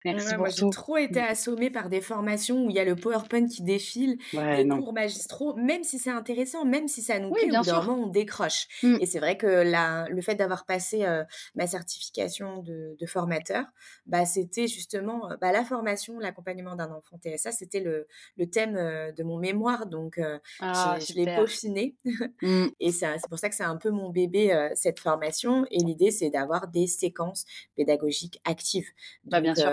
[0.04, 3.46] Merci moi, j'ai trop été assommée par des formations où il y a le PowerPoint
[3.46, 7.62] qui défile, des cours magistraux, même si c'est intéressant, même si ça nous plaît, bien
[7.62, 7.86] sûr.
[7.88, 8.66] on décroche.
[8.82, 8.96] Mmh.
[9.00, 13.64] Et c'est vrai que la, le fait d'avoir passé euh, ma certification de, de formateur,
[14.06, 18.06] bah, c'était justement euh, bah, la formation, l'accompagnement d'un enfant TSA, c'était le,
[18.36, 20.20] le thème euh, de mon mémoire, donc
[20.60, 21.96] ah, je l'ai peaufiné.
[22.42, 22.66] Mmh.
[22.80, 25.64] Et c'est pour ça que c'est un peu mon bébé, cette formation.
[25.70, 27.46] Et l'idée, c'est d'avoir des séquences
[27.76, 28.88] pédagogiques actives.
[29.24, 29.63] Bah, bien sûr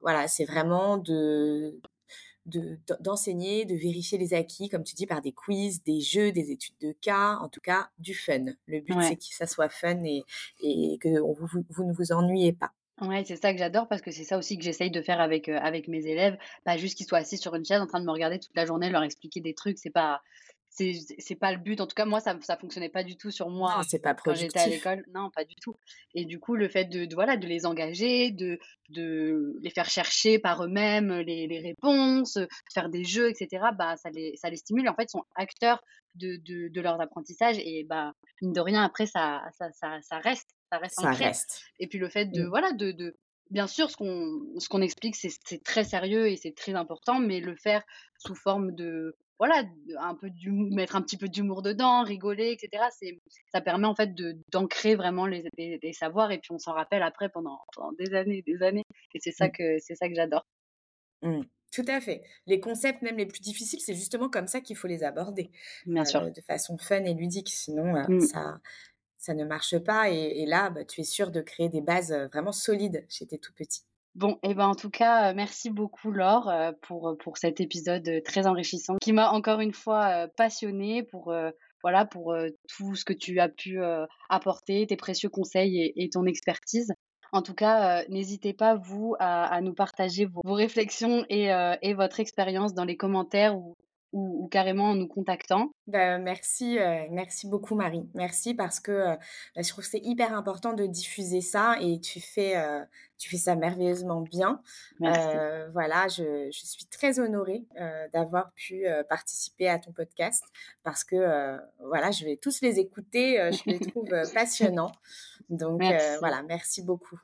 [0.00, 1.80] voilà, c'est vraiment de
[3.00, 6.76] d'enseigner, de, vérifier les acquis, comme tu dis, par des quiz, des jeux, des études
[6.80, 8.44] de cas, en tout cas du fun.
[8.66, 10.22] Le but, c'est que ça soit fun et,
[10.60, 12.70] et que vous, vous, ne vous ennuyez pas.
[13.02, 15.50] Ouais, c'est ça que j'adore parce que c'est ça aussi que j'essaye de faire avec,
[15.50, 16.38] euh, avec mes élèves.
[16.64, 18.64] Pas juste qu'ils soient assis sur une chaise en train de me regarder toute la
[18.64, 19.78] journée, leur expliquer des trucs.
[19.78, 20.22] C'est pas,
[20.76, 21.80] c'est pas le but.
[21.80, 24.34] En tout cas, moi, ça, ça fonctionnait pas du tout sur moi c'est pas quand
[24.34, 25.04] j'étais à l'école.
[25.14, 25.74] Non, pas du tout.
[26.14, 28.58] Et du coup, le fait de, voilà, de les engager, de,
[28.90, 32.38] de les faire chercher par eux-mêmes les, les, réponses,
[32.72, 34.88] faire des jeux, etc., bah, ça les, ça les stimule.
[34.88, 35.82] En fait, ils sont acteurs
[36.14, 38.12] de, de, de leurs apprentissages et bah,
[38.42, 40.50] mine de rien, après, ça, ça, ça, ça reste.
[40.70, 41.00] Ça reste.
[41.00, 41.62] Ça reste.
[41.78, 42.48] Et puis le fait de, mmh.
[42.48, 43.16] voilà, de, de,
[43.50, 47.40] bien sûr, ce qu'on ce qu'on explique, c'est très sérieux et c'est très important, mais
[47.40, 47.82] le faire
[48.18, 49.64] sous forme de voilà,
[49.98, 52.84] un peu du, mettre un petit peu d'humour dedans, rigoler, etc.
[52.98, 53.20] C'est,
[53.52, 57.02] ça permet en fait de, d'ancrer vraiment les, les, savoirs et puis on s'en rappelle
[57.02, 58.84] après pendant, pendant des années, des années.
[59.14, 59.52] Et c'est ça mmh.
[59.52, 60.46] que, c'est ça que j'adore.
[61.22, 61.42] Mmh.
[61.72, 62.22] Tout à fait.
[62.46, 65.50] Les concepts même les plus difficiles, c'est justement comme ça qu'il faut les aborder.
[65.84, 66.22] Bien sûr.
[66.22, 67.50] Euh, de façon fun et ludique.
[67.50, 68.20] Sinon, euh, mmh.
[68.20, 68.60] ça,
[69.18, 70.08] ça ne marche pas.
[70.10, 73.38] Et, là, bah, tu es sûr de créer des bases euh, vraiment solides chez tes
[73.38, 73.84] tout petits.
[74.16, 76.50] Bon, et ben en tout cas, merci beaucoup Laure
[76.80, 81.34] pour, pour cet épisode très enrichissant qui m'a encore une fois passionnée pour
[81.82, 82.34] voilà pour
[82.66, 83.78] tout ce que tu as pu
[84.30, 86.94] apporter, tes précieux conseils et, ton expertise.
[87.30, 91.50] En tout cas, n'hésitez pas, vous, à, nous partager vos, réflexions et,
[91.82, 93.76] et, votre expérience dans les commentaires ou,
[94.12, 95.72] ou, carrément en nous contactant.
[95.86, 98.08] Bah, merci, euh, merci beaucoup Marie.
[98.14, 99.16] Merci parce que euh,
[99.54, 102.84] bah, je trouve que c'est hyper important de diffuser ça et tu fais, euh,
[103.18, 104.60] tu fais ça merveilleusement bien.
[105.00, 107.64] voilà, je, je, suis très honorée
[108.12, 110.44] d'avoir pu participer à ton podcast
[110.82, 114.92] parce que voilà, je vais tous les écouter, je les trouve passionnants.
[115.48, 115.82] Donc
[116.20, 117.20] voilà, merci beaucoup.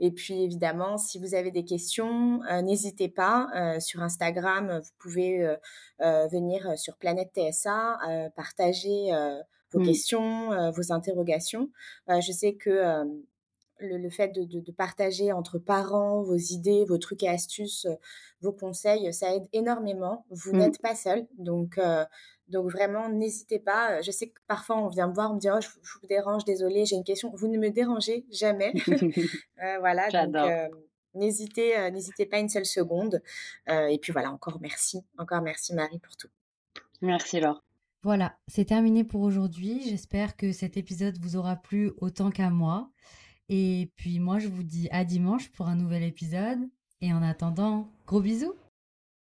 [0.00, 3.48] Et puis évidemment, si vous avez des questions, euh, n'hésitez pas.
[3.54, 5.46] Euh, sur Instagram, vous pouvez
[6.00, 7.98] euh, venir sur Planète TSA,
[8.36, 9.10] partager
[9.72, 11.70] vos questions, vos interrogations.
[12.08, 13.04] je sais que
[13.78, 17.86] le, fait de, partager entre parents vos idées, vos trucs et astuces,
[18.40, 20.24] vos conseils, ça aide énormément.
[20.30, 20.58] Vous mmh.
[20.58, 21.26] n'êtes pas seul.
[21.38, 21.78] Donc,
[22.48, 24.00] donc vraiment, n'hésitez pas.
[24.02, 26.44] Je sais que parfois on vient me voir, on me dit oh, je, vous dérange,
[26.44, 27.32] désolé, j'ai une question.
[27.34, 28.72] Vous ne me dérangez jamais.
[28.88, 30.68] euh, voilà, donc euh,
[31.16, 33.22] n'hésitez, euh, n'hésitez pas une seule seconde.
[33.68, 36.28] Euh, et puis voilà, encore merci, encore merci Marie pour tout.
[37.02, 37.62] Merci Laure.
[38.02, 39.82] Voilà, c'est terminé pour aujourd'hui.
[39.88, 42.90] J'espère que cet épisode vous aura plu autant qu'à moi.
[43.48, 46.58] Et puis moi, je vous dis à dimanche pour un nouvel épisode.
[47.00, 48.54] Et en attendant, gros bisous